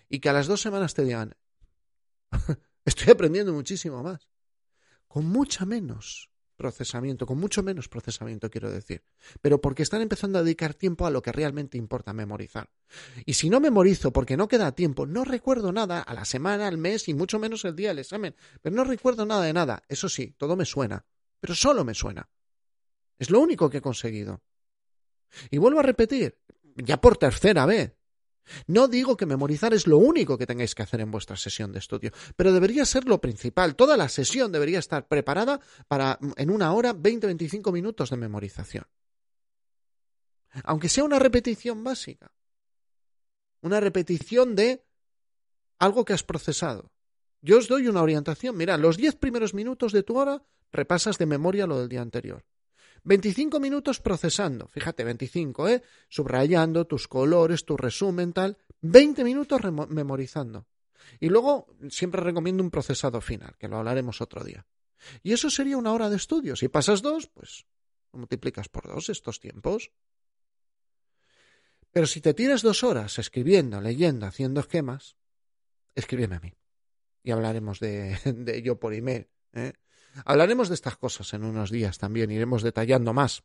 Y 0.09 0.19
que 0.19 0.27
a 0.27 0.33
las 0.33 0.47
dos 0.47 0.59
semanas 0.59 0.93
te 0.93 1.05
digan, 1.05 1.37
estoy 2.85 3.13
aprendiendo 3.13 3.53
muchísimo 3.53 4.03
más. 4.03 4.27
Con 5.07 5.27
mucha 5.27 5.65
menos 5.65 6.30
procesamiento, 6.61 7.25
con 7.25 7.39
mucho 7.39 7.63
menos 7.63 7.89
procesamiento 7.89 8.49
quiero 8.49 8.71
decir. 8.71 9.03
Pero 9.41 9.59
porque 9.59 9.83
están 9.83 10.01
empezando 10.01 10.39
a 10.39 10.43
dedicar 10.43 10.73
tiempo 10.73 11.05
a 11.05 11.09
lo 11.09 11.21
que 11.21 11.31
realmente 11.31 11.77
importa 11.77 12.13
memorizar. 12.13 12.69
Y 13.25 13.33
si 13.33 13.49
no 13.49 13.59
memorizo 13.59 14.11
porque 14.11 14.37
no 14.37 14.47
queda 14.47 14.73
tiempo, 14.73 15.05
no 15.05 15.23
recuerdo 15.23 15.71
nada 15.71 16.01
a 16.01 16.13
la 16.13 16.25
semana, 16.25 16.67
al 16.67 16.77
mes 16.77 17.07
y 17.07 17.13
mucho 17.13 17.39
menos 17.39 17.65
el 17.65 17.75
día 17.75 17.89
del 17.89 17.99
examen. 17.99 18.35
Pero 18.61 18.75
no 18.75 18.83
recuerdo 18.83 19.25
nada 19.25 19.43
de 19.43 19.53
nada. 19.53 19.83
Eso 19.89 20.07
sí, 20.07 20.35
todo 20.37 20.55
me 20.55 20.65
suena 20.65 21.05
pero 21.41 21.55
solo 21.55 21.83
me 21.83 21.93
suena. 21.93 22.29
Es 23.17 23.29
lo 23.29 23.41
único 23.41 23.69
que 23.69 23.79
he 23.79 23.81
conseguido. 23.81 24.41
Y 25.49 25.57
vuelvo 25.57 25.79
a 25.79 25.83
repetir, 25.83 26.39
ya 26.75 27.01
por 27.01 27.17
tercera 27.17 27.65
vez. 27.65 27.93
No 28.67 28.87
digo 28.87 29.17
que 29.17 29.25
memorizar 29.25 29.73
es 29.73 29.87
lo 29.87 29.97
único 29.97 30.37
que 30.37 30.47
tengáis 30.47 30.75
que 30.75 30.83
hacer 30.83 31.01
en 31.01 31.11
vuestra 31.11 31.35
sesión 31.35 31.71
de 31.71 31.79
estudio, 31.79 32.11
pero 32.35 32.53
debería 32.53 32.85
ser 32.85 33.05
lo 33.05 33.21
principal. 33.21 33.75
Toda 33.75 33.97
la 33.97 34.09
sesión 34.09 34.51
debería 34.51 34.79
estar 34.79 35.07
preparada 35.07 35.59
para 35.87 36.19
en 36.37 36.49
una 36.49 36.73
hora 36.73 36.93
20-25 36.93 37.71
minutos 37.71 38.09
de 38.09 38.17
memorización. 38.17 38.85
Aunque 40.63 40.89
sea 40.89 41.03
una 41.03 41.19
repetición 41.19 41.83
básica. 41.83 42.31
Una 43.61 43.79
repetición 43.79 44.55
de 44.55 44.83
algo 45.79 46.03
que 46.03 46.13
has 46.13 46.23
procesado. 46.23 46.91
Yo 47.41 47.57
os 47.57 47.67
doy 47.67 47.87
una 47.87 48.01
orientación. 48.01 48.57
Mira, 48.57 48.77
los 48.77 48.97
10 48.97 49.15
primeros 49.15 49.53
minutos 49.53 49.93
de 49.93 50.03
tu 50.03 50.17
hora 50.17 50.43
repasas 50.71 51.17
de 51.17 51.25
memoria 51.25 51.67
lo 51.67 51.79
del 51.79 51.89
día 51.89 52.01
anterior. 52.01 52.45
25 53.03 53.59
minutos 53.59 53.99
procesando, 53.99 54.67
fíjate, 54.67 55.03
25, 55.03 55.67
¿eh? 55.67 55.83
Subrayando 56.07 56.85
tus 56.85 57.07
colores, 57.07 57.65
tu 57.65 57.77
resumen, 57.77 58.33
tal. 58.33 58.57
20 58.81 59.23
minutos 59.23 59.61
memorizando. 59.89 60.67
Y 61.19 61.29
luego 61.29 61.67
siempre 61.89 62.21
recomiendo 62.21 62.63
un 62.63 62.71
procesado 62.71 63.21
final, 63.21 63.55
que 63.57 63.67
lo 63.67 63.77
hablaremos 63.77 64.21
otro 64.21 64.43
día. 64.43 64.65
Y 65.23 65.33
eso 65.33 65.49
sería 65.49 65.77
una 65.77 65.93
hora 65.93 66.09
de 66.09 66.15
estudio. 66.15 66.55
Si 66.55 66.67
pasas 66.67 67.01
dos, 67.01 67.27
pues 67.27 67.65
multiplicas 68.11 68.69
por 68.69 68.87
dos 68.87 69.09
estos 69.09 69.39
tiempos. 69.39 69.91
Pero 71.91 72.07
si 72.07 72.21
te 72.21 72.33
tiras 72.33 72.61
dos 72.61 72.83
horas 72.83 73.19
escribiendo, 73.19 73.81
leyendo, 73.81 74.25
haciendo 74.25 74.61
esquemas, 74.61 75.17
escríbeme 75.95 76.35
a 76.35 76.39
mí. 76.39 76.53
y 77.23 77.31
hablaremos 77.31 77.79
de, 77.79 78.17
ello 78.47 78.79
por 78.79 78.93
email. 78.93 79.27
¿eh? 79.53 79.73
Hablaremos 80.25 80.69
de 80.69 80.75
estas 80.75 80.97
cosas 80.97 81.33
en 81.33 81.43
unos 81.43 81.71
días 81.71 81.97
también, 81.97 82.31
iremos 82.31 82.63
detallando 82.63 83.13
más. 83.13 83.43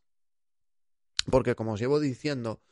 Porque 1.30 1.54
como 1.54 1.72
os 1.72 1.80
llevo 1.80 1.98
diciendo, 2.00 2.62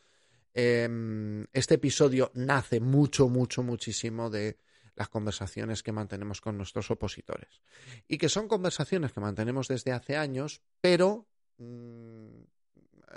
em, 0.53 1.47
este 1.53 1.75
episodio 1.75 2.31
nace 2.35 2.81
mucho, 2.81 3.29
mucho, 3.29 3.63
muchísimo 3.63 4.31
de 4.31 4.59
las 4.95 5.09
conversaciones 5.09 5.83
que 5.83 5.93
mantenemos 5.93 6.41
con 6.41 6.57
nuestros 6.57 6.91
opositores. 6.91 7.61
Y 8.07 8.19
que 8.19 8.29
son 8.29 8.49
conversaciones 8.49 9.13
que 9.13 9.21
mantenemos 9.21 9.69
desde 9.69 9.93
hace 9.93 10.17
años, 10.17 10.63
pero 10.81 11.27
mm, 11.59 12.43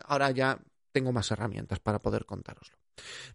ahora 0.05 0.31
ya 0.31 0.59
tengo 0.91 1.11
más 1.11 1.29
herramientas 1.31 1.79
para 1.79 1.99
poder 1.99 2.25
contároslo. 2.25 2.77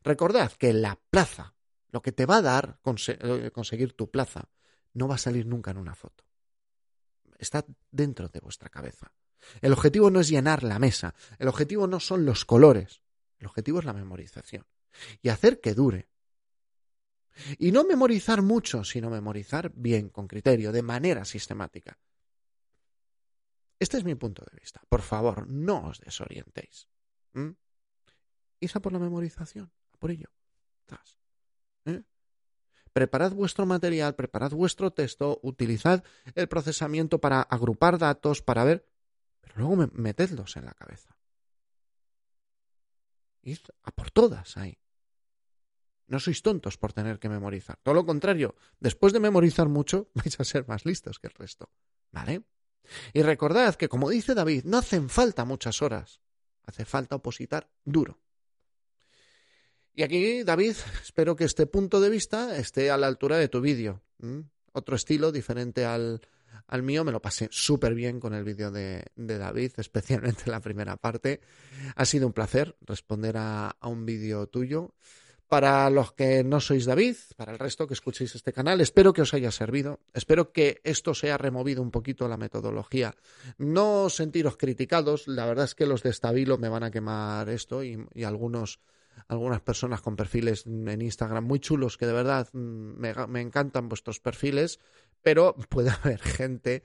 Recordad 0.02 0.52
que 0.52 0.72
la 0.72 0.98
plaza, 1.10 1.54
lo 1.90 2.02
que 2.02 2.10
te 2.10 2.26
va 2.26 2.38
a 2.38 2.42
dar 2.42 2.80
eh, 2.84 3.50
conseguir 3.52 3.92
tu 3.92 4.10
plaza, 4.10 4.48
no 4.94 5.06
va 5.06 5.14
a 5.14 5.18
salir 5.18 5.46
nunca 5.46 5.70
en 5.70 5.78
una 5.78 5.94
foto. 5.94 6.24
Está 7.42 7.66
dentro 7.90 8.28
de 8.28 8.38
vuestra 8.38 8.68
cabeza. 8.68 9.12
El 9.60 9.72
objetivo 9.72 10.10
no 10.10 10.20
es 10.20 10.28
llenar 10.28 10.62
la 10.62 10.78
mesa, 10.78 11.12
el 11.40 11.48
objetivo 11.48 11.88
no 11.88 11.98
son 11.98 12.24
los 12.24 12.44
colores, 12.44 13.02
el 13.40 13.46
objetivo 13.48 13.80
es 13.80 13.84
la 13.84 13.92
memorización 13.92 14.64
y 15.20 15.28
hacer 15.28 15.60
que 15.60 15.74
dure. 15.74 16.08
Y 17.58 17.72
no 17.72 17.82
memorizar 17.82 18.42
mucho, 18.42 18.84
sino 18.84 19.10
memorizar 19.10 19.72
bien, 19.74 20.10
con 20.10 20.28
criterio, 20.28 20.70
de 20.70 20.82
manera 20.82 21.24
sistemática. 21.24 21.98
Este 23.80 23.96
es 23.96 24.04
mi 24.04 24.14
punto 24.14 24.44
de 24.48 24.56
vista. 24.60 24.80
Por 24.88 25.02
favor, 25.02 25.48
no 25.48 25.88
os 25.88 25.98
desorientéis. 25.98 26.88
¿Mm? 27.32 27.50
por 28.80 28.92
la 28.92 29.00
memorización, 29.00 29.72
por 29.98 30.12
ello. 30.12 30.30
¿Eh? 31.86 32.04
Preparad 32.92 33.32
vuestro 33.32 33.66
material, 33.66 34.14
preparad 34.14 34.52
vuestro 34.52 34.92
texto, 34.92 35.40
utilizad 35.42 36.04
el 36.34 36.48
procesamiento 36.48 37.20
para 37.20 37.40
agrupar 37.40 37.98
datos, 37.98 38.42
para 38.42 38.64
ver, 38.64 38.86
pero 39.40 39.54
luego 39.56 39.88
metedlos 39.94 40.56
en 40.56 40.66
la 40.66 40.74
cabeza. 40.74 41.16
Y 43.42 43.58
a 43.82 43.90
por 43.90 44.10
todas 44.10 44.56
ahí. 44.56 44.78
No 46.06 46.20
sois 46.20 46.42
tontos 46.42 46.76
por 46.76 46.92
tener 46.92 47.18
que 47.18 47.28
memorizar. 47.28 47.78
Todo 47.82 47.94
lo 47.94 48.06
contrario, 48.06 48.54
después 48.78 49.12
de 49.12 49.20
memorizar 49.20 49.68
mucho, 49.68 50.10
vais 50.14 50.38
a 50.38 50.44
ser 50.44 50.68
más 50.68 50.84
listos 50.84 51.18
que 51.18 51.28
el 51.28 51.34
resto. 51.34 51.70
¿Vale? 52.10 52.44
Y 53.12 53.22
recordad 53.22 53.74
que, 53.74 53.88
como 53.88 54.10
dice 54.10 54.34
David, 54.34 54.64
no 54.64 54.78
hacen 54.78 55.08
falta 55.08 55.44
muchas 55.44 55.82
horas. 55.82 56.20
Hace 56.66 56.84
falta 56.84 57.16
opositar 57.16 57.70
duro. 57.84 58.21
Y 59.94 60.02
aquí, 60.02 60.42
David, 60.42 60.74
espero 61.02 61.36
que 61.36 61.44
este 61.44 61.66
punto 61.66 62.00
de 62.00 62.08
vista 62.08 62.56
esté 62.56 62.90
a 62.90 62.96
la 62.96 63.06
altura 63.06 63.36
de 63.36 63.48
tu 63.48 63.60
vídeo. 63.60 64.00
Otro 64.72 64.96
estilo 64.96 65.32
diferente 65.32 65.84
al, 65.84 66.22
al 66.66 66.82
mío. 66.82 67.04
Me 67.04 67.12
lo 67.12 67.20
pasé 67.20 67.48
súper 67.50 67.94
bien 67.94 68.18
con 68.18 68.32
el 68.32 68.44
vídeo 68.44 68.70
de, 68.70 69.04
de, 69.16 69.38
David, 69.38 69.72
especialmente 69.76 70.50
la 70.50 70.60
primera 70.60 70.96
parte. 70.96 71.40
Ha 71.94 72.06
sido 72.06 72.26
un 72.26 72.32
placer 72.32 72.74
responder 72.80 73.36
a, 73.36 73.68
a 73.68 73.88
un 73.88 74.06
vídeo 74.06 74.46
tuyo. 74.46 74.94
Para 75.46 75.90
los 75.90 76.14
que 76.14 76.42
no 76.42 76.60
sois 76.60 76.86
David, 76.86 77.16
para 77.36 77.52
el 77.52 77.58
resto 77.58 77.86
que 77.86 77.92
escuchéis 77.92 78.34
este 78.34 78.54
canal, 78.54 78.80
espero 78.80 79.12
que 79.12 79.20
os 79.20 79.34
haya 79.34 79.50
servido. 79.50 80.00
Espero 80.14 80.50
que 80.50 80.80
esto 80.82 81.12
se 81.12 81.26
haya 81.26 81.36
removido 81.36 81.82
un 81.82 81.90
poquito 81.90 82.26
la 82.26 82.38
metodología. 82.38 83.14
No 83.58 84.08
sentiros 84.08 84.56
criticados. 84.56 85.28
La 85.28 85.44
verdad 85.44 85.66
es 85.66 85.74
que 85.74 85.84
los 85.84 86.02
de 86.02 86.08
Estabilo 86.08 86.56
me 86.56 86.70
van 86.70 86.84
a 86.84 86.90
quemar 86.90 87.50
esto 87.50 87.84
y, 87.84 88.02
y 88.14 88.24
algunos 88.24 88.80
algunas 89.28 89.60
personas 89.60 90.00
con 90.00 90.16
perfiles 90.16 90.66
en 90.66 91.00
Instagram 91.00 91.44
muy 91.44 91.60
chulos 91.60 91.96
que 91.96 92.06
de 92.06 92.12
verdad 92.12 92.48
mm, 92.52 93.28
me, 93.28 93.40
encantan 93.40 93.88
vuestros 93.88 94.20
perfiles, 94.20 94.78
pero 95.22 95.54
puede 95.68 95.90
haber 95.90 96.20
gente 96.20 96.82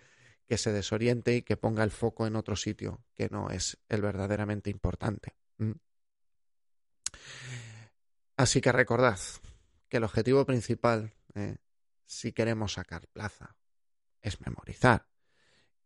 que 0.47 0.57
se 0.57 0.71
desoriente 0.71 1.35
y 1.35 1.41
que 1.41 1.57
ponga 1.57 1.83
el 1.83 1.91
foco 1.91 2.25
en 2.25 2.35
otro 2.35 2.55
sitio 2.55 3.03
que 3.15 3.29
no 3.29 3.49
es 3.49 3.77
el 3.89 4.01
verdaderamente 4.01 4.69
importante. 4.69 5.35
Así 8.37 8.61
que 8.61 8.71
recordad 8.71 9.19
que 9.89 9.97
el 9.97 10.03
objetivo 10.03 10.45
principal, 10.45 11.13
eh, 11.33 11.57
si 12.05 12.31
queremos 12.31 12.73
sacar 12.73 13.07
plaza, 13.07 13.57
es 14.21 14.39
memorizar. 14.41 15.07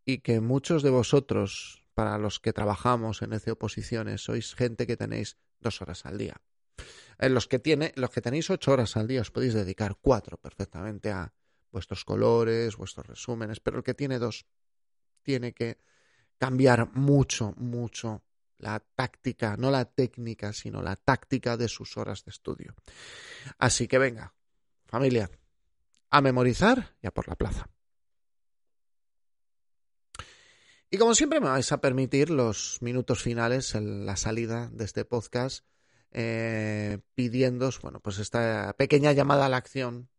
Y 0.04 0.18
que 0.18 0.40
muchos 0.40 0.82
de 0.82 0.90
vosotros, 0.90 1.84
para 1.94 2.18
los 2.18 2.40
que 2.40 2.52
trabajamos 2.52 3.22
en 3.22 3.32
ECE 3.32 3.52
Oposiciones, 3.52 4.22
sois 4.22 4.54
gente 4.54 4.86
que 4.86 4.96
tenéis 4.96 5.38
dos 5.62 5.80
horas 5.80 6.04
al 6.04 6.18
día. 6.18 6.40
En 7.18 7.34
los 7.34 7.46
que 7.46 7.58
tiene, 7.58 7.92
los 7.96 8.10
que 8.10 8.20
tenéis 8.20 8.50
ocho 8.50 8.72
horas 8.72 8.96
al 8.96 9.06
día 9.06 9.20
os 9.20 9.30
podéis 9.30 9.54
dedicar 9.54 9.96
cuatro 10.00 10.36
perfectamente 10.38 11.10
a 11.10 11.32
vuestros 11.70 12.04
colores, 12.04 12.76
vuestros 12.76 13.06
resúmenes, 13.06 13.60
pero 13.60 13.78
el 13.78 13.84
que 13.84 13.94
tiene 13.94 14.18
dos 14.18 14.46
tiene 15.22 15.52
que 15.52 15.78
cambiar 16.36 16.90
mucho, 16.94 17.54
mucho 17.56 18.24
la 18.58 18.80
táctica, 18.80 19.56
no 19.56 19.70
la 19.70 19.84
técnica, 19.84 20.52
sino 20.52 20.82
la 20.82 20.96
táctica 20.96 21.56
de 21.56 21.68
sus 21.68 21.96
horas 21.96 22.24
de 22.24 22.30
estudio. 22.30 22.74
Así 23.58 23.88
que 23.88 23.98
venga, 23.98 24.34
familia, 24.86 25.30
a 26.10 26.20
memorizar 26.20 26.96
y 27.00 27.06
a 27.06 27.10
por 27.12 27.28
la 27.28 27.36
plaza. 27.36 27.68
Y 30.94 30.98
como 30.98 31.14
siempre 31.14 31.40
me 31.40 31.48
vais 31.48 31.72
a 31.72 31.80
permitir 31.80 32.28
los 32.28 32.76
minutos 32.82 33.22
finales 33.22 33.74
en 33.74 34.04
la 34.04 34.14
salida 34.16 34.68
de 34.74 34.84
este 34.84 35.06
podcast 35.06 35.64
eh, 36.10 36.98
pidiendo, 37.14 37.70
bueno, 37.80 38.00
pues 38.00 38.18
esta 38.18 38.74
pequeña 38.76 39.12
llamada 39.12 39.46
a 39.46 39.48
la 39.48 39.56
acción 39.56 40.10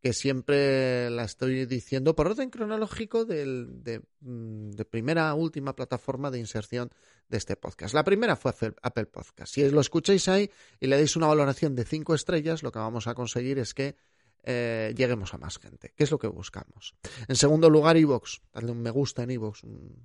que 0.00 0.14
siempre 0.14 1.10
la 1.10 1.24
estoy 1.24 1.66
diciendo 1.66 2.16
por 2.16 2.26
orden 2.26 2.48
cronológico 2.48 3.26
del, 3.26 3.82
de, 3.82 4.00
mm, 4.20 4.70
de, 4.70 4.84
primera 4.86 5.28
a 5.28 5.34
última 5.34 5.76
plataforma 5.76 6.30
de 6.30 6.38
inserción 6.38 6.88
de 7.28 7.36
este 7.36 7.56
podcast. 7.56 7.92
La 7.92 8.02
primera 8.02 8.34
fue 8.34 8.54
Apple 8.80 9.06
Podcast. 9.06 9.52
Si 9.52 9.68
lo 9.68 9.82
escucháis 9.82 10.26
ahí 10.28 10.50
y 10.80 10.86
le 10.86 10.96
dais 10.96 11.16
una 11.16 11.26
valoración 11.26 11.76
de 11.76 11.84
cinco 11.84 12.14
estrellas, 12.14 12.62
lo 12.62 12.72
que 12.72 12.78
vamos 12.78 13.08
a 13.08 13.14
conseguir 13.14 13.58
es 13.58 13.74
que 13.74 13.94
eh, 14.42 14.94
lleguemos 14.96 15.34
a 15.34 15.38
más 15.38 15.58
gente, 15.58 15.92
que 15.96 16.04
es 16.04 16.10
lo 16.10 16.18
que 16.18 16.28
buscamos. 16.28 16.94
En 17.28 17.36
segundo 17.36 17.68
lugar, 17.68 17.96
Evox. 17.96 18.42
Darle 18.52 18.72
un 18.72 18.82
me 18.82 18.90
gusta 18.90 19.22
en 19.22 19.30
Evox. 19.30 19.62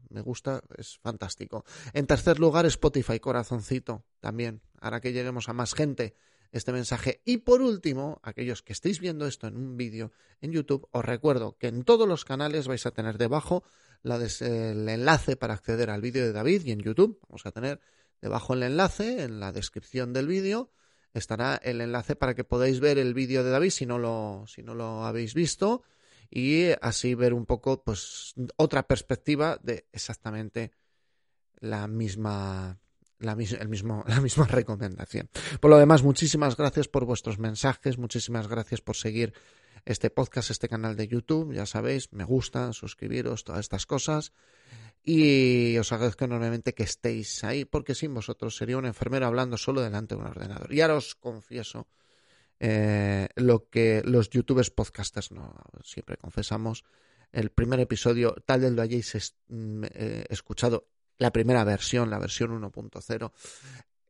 Me 0.09 0.21
gusta, 0.21 0.61
es 0.77 0.97
fantástico. 0.97 1.63
En 1.93 2.07
tercer 2.07 2.39
lugar, 2.39 2.65
Spotify, 2.65 3.19
corazoncito, 3.19 4.05
también. 4.19 4.61
Ahora 4.79 5.01
que 5.01 5.13
lleguemos 5.13 5.49
a 5.49 5.53
más 5.53 5.73
gente 5.73 6.15
este 6.51 6.71
mensaje. 6.71 7.21
Y 7.25 7.37
por 7.37 7.61
último, 7.61 8.19
aquellos 8.23 8.61
que 8.61 8.73
estéis 8.73 8.99
viendo 8.99 9.25
esto 9.25 9.47
en 9.47 9.55
un 9.55 9.77
vídeo 9.77 10.11
en 10.41 10.51
YouTube, 10.51 10.87
os 10.91 11.05
recuerdo 11.05 11.57
que 11.57 11.67
en 11.67 11.83
todos 11.83 12.07
los 12.07 12.25
canales 12.25 12.67
vais 12.67 12.85
a 12.85 12.91
tener 12.91 13.17
debajo 13.17 13.63
el 14.03 14.89
enlace 14.89 15.35
para 15.35 15.53
acceder 15.53 15.89
al 15.89 16.01
vídeo 16.01 16.25
de 16.25 16.33
David 16.33 16.63
y 16.65 16.71
en 16.71 16.79
YouTube 16.79 17.19
vamos 17.29 17.45
a 17.45 17.51
tener 17.51 17.79
debajo 18.21 18.53
el 18.53 18.63
enlace 18.63 19.23
en 19.23 19.39
la 19.39 19.51
descripción 19.51 20.13
del 20.13 20.27
vídeo 20.27 20.71
estará 21.13 21.55
el 21.55 21.81
enlace 21.81 22.15
para 22.15 22.35
que 22.35 22.43
podáis 22.43 22.79
ver 22.79 22.97
el 22.97 23.13
vídeo 23.13 23.43
de 23.43 23.51
David 23.51 23.71
si 23.71 23.85
no 23.85 23.97
lo 23.99 24.45
si 24.47 24.63
no 24.63 24.73
lo 24.75 25.05
habéis 25.05 25.33
visto 25.33 25.83
y 26.29 26.67
así 26.81 27.15
ver 27.15 27.33
un 27.33 27.45
poco 27.45 27.83
pues 27.83 28.33
otra 28.55 28.87
perspectiva 28.87 29.59
de 29.61 29.85
exactamente 29.91 30.71
la 31.59 31.87
misma 31.87 32.79
la, 33.21 33.33
el 33.33 33.69
mismo, 33.69 34.03
la 34.07 34.19
misma 34.19 34.45
recomendación. 34.45 35.29
Por 35.59 35.69
lo 35.69 35.77
demás, 35.77 36.03
muchísimas 36.03 36.57
gracias 36.57 36.87
por 36.87 37.05
vuestros 37.05 37.39
mensajes, 37.39 37.97
muchísimas 37.97 38.47
gracias 38.47 38.81
por 38.81 38.95
seguir 38.95 39.33
este 39.85 40.09
podcast, 40.09 40.51
este 40.51 40.67
canal 40.67 40.95
de 40.95 41.07
YouTube, 41.07 41.53
ya 41.53 41.65
sabéis, 41.65 42.11
me 42.13 42.23
gusta, 42.23 42.71
suscribiros, 42.73 43.43
todas 43.43 43.61
estas 43.61 43.85
cosas. 43.85 44.31
Y 45.03 45.77
os 45.79 45.91
agradezco 45.91 46.25
enormemente 46.25 46.73
que 46.73 46.83
estéis 46.83 47.43
ahí, 47.43 47.65
porque 47.65 47.95
sin 47.95 48.13
vosotros 48.13 48.55
sería 48.55 48.77
un 48.77 48.85
enfermero 48.85 49.25
hablando 49.25 49.57
solo 49.57 49.81
delante 49.81 50.15
de 50.15 50.21
un 50.21 50.27
ordenador. 50.27 50.71
Y 50.71 50.81
ahora 50.81 50.95
os 50.95 51.15
confieso 51.15 51.87
eh, 52.59 53.27
lo 53.35 53.67
que 53.69 54.03
los 54.05 54.29
youtubers 54.29 54.69
podcasters 54.69 55.31
no 55.31 55.55
siempre 55.83 56.17
confesamos. 56.17 56.83
El 57.31 57.49
primer 57.49 57.79
episodio, 57.79 58.35
tal 58.45 58.61
vez 58.61 58.71
lo 58.73 58.83
hayáis 58.83 59.35
mm, 59.47 59.83
eh, 59.85 60.25
escuchado, 60.29 60.87
la 61.17 61.31
primera 61.31 61.63
versión, 61.63 62.11
la 62.11 62.19
versión 62.19 62.51
1.0. 62.51 63.31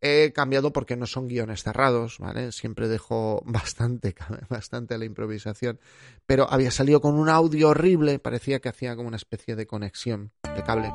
He 0.02 0.34
cambiado 0.34 0.74
porque 0.74 0.96
no 0.96 1.06
son 1.06 1.28
guiones 1.28 1.62
cerrados, 1.62 2.18
¿vale? 2.18 2.52
Siempre 2.52 2.88
dejo 2.88 3.42
bastante, 3.46 4.16
bastante 4.50 4.96
a 4.96 4.98
la 4.98 5.06
improvisación. 5.06 5.80
Pero 6.26 6.48
había 6.50 6.72
salido 6.72 7.02
con 7.02 7.16
un 7.16 7.30
audio 7.30 7.70
horrible, 7.70 8.18
parecía 8.18 8.60
que 8.60 8.70
hacía 8.70 8.96
como 8.96 9.08
una 9.08 9.18
especie 9.18 9.56
de 9.56 9.68
conexión 9.68 10.32
de 10.56 10.64
cable. 10.64 10.92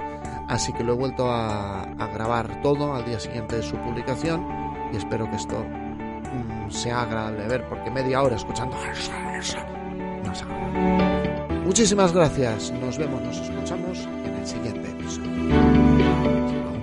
Así 0.49 0.73
que 0.73 0.83
lo 0.83 0.95
he 0.95 0.97
vuelto 0.97 1.31
a, 1.31 1.95
grabar 2.12 2.62
todo 2.62 2.95
al 2.95 3.05
día 3.05 3.21
siguiente 3.21 3.57
de 3.57 3.62
su 3.62 3.77
publicación 3.77 4.47
y 4.92 4.97
espero 4.97 5.29
que 5.29 5.37
esto 5.37 5.62
mm, 5.62 6.71
sea 6.71 7.03
agradable 7.03 7.47
ver, 7.47 7.69
porque 7.69 7.90
media 7.90 8.23
hora 8.23 8.37
escuchando 8.37 8.77
no 10.25 10.33
es. 10.33 10.45
Muchísimas 11.64 12.12
gracias, 12.12 12.73
nos 12.73 12.97
vemos, 12.97 13.21
nos 13.23 13.38
escuchamos 13.38 13.99
en 13.99 14.35
el 14.35 14.47
siguiente 14.47 14.88
episodio. 14.88 16.76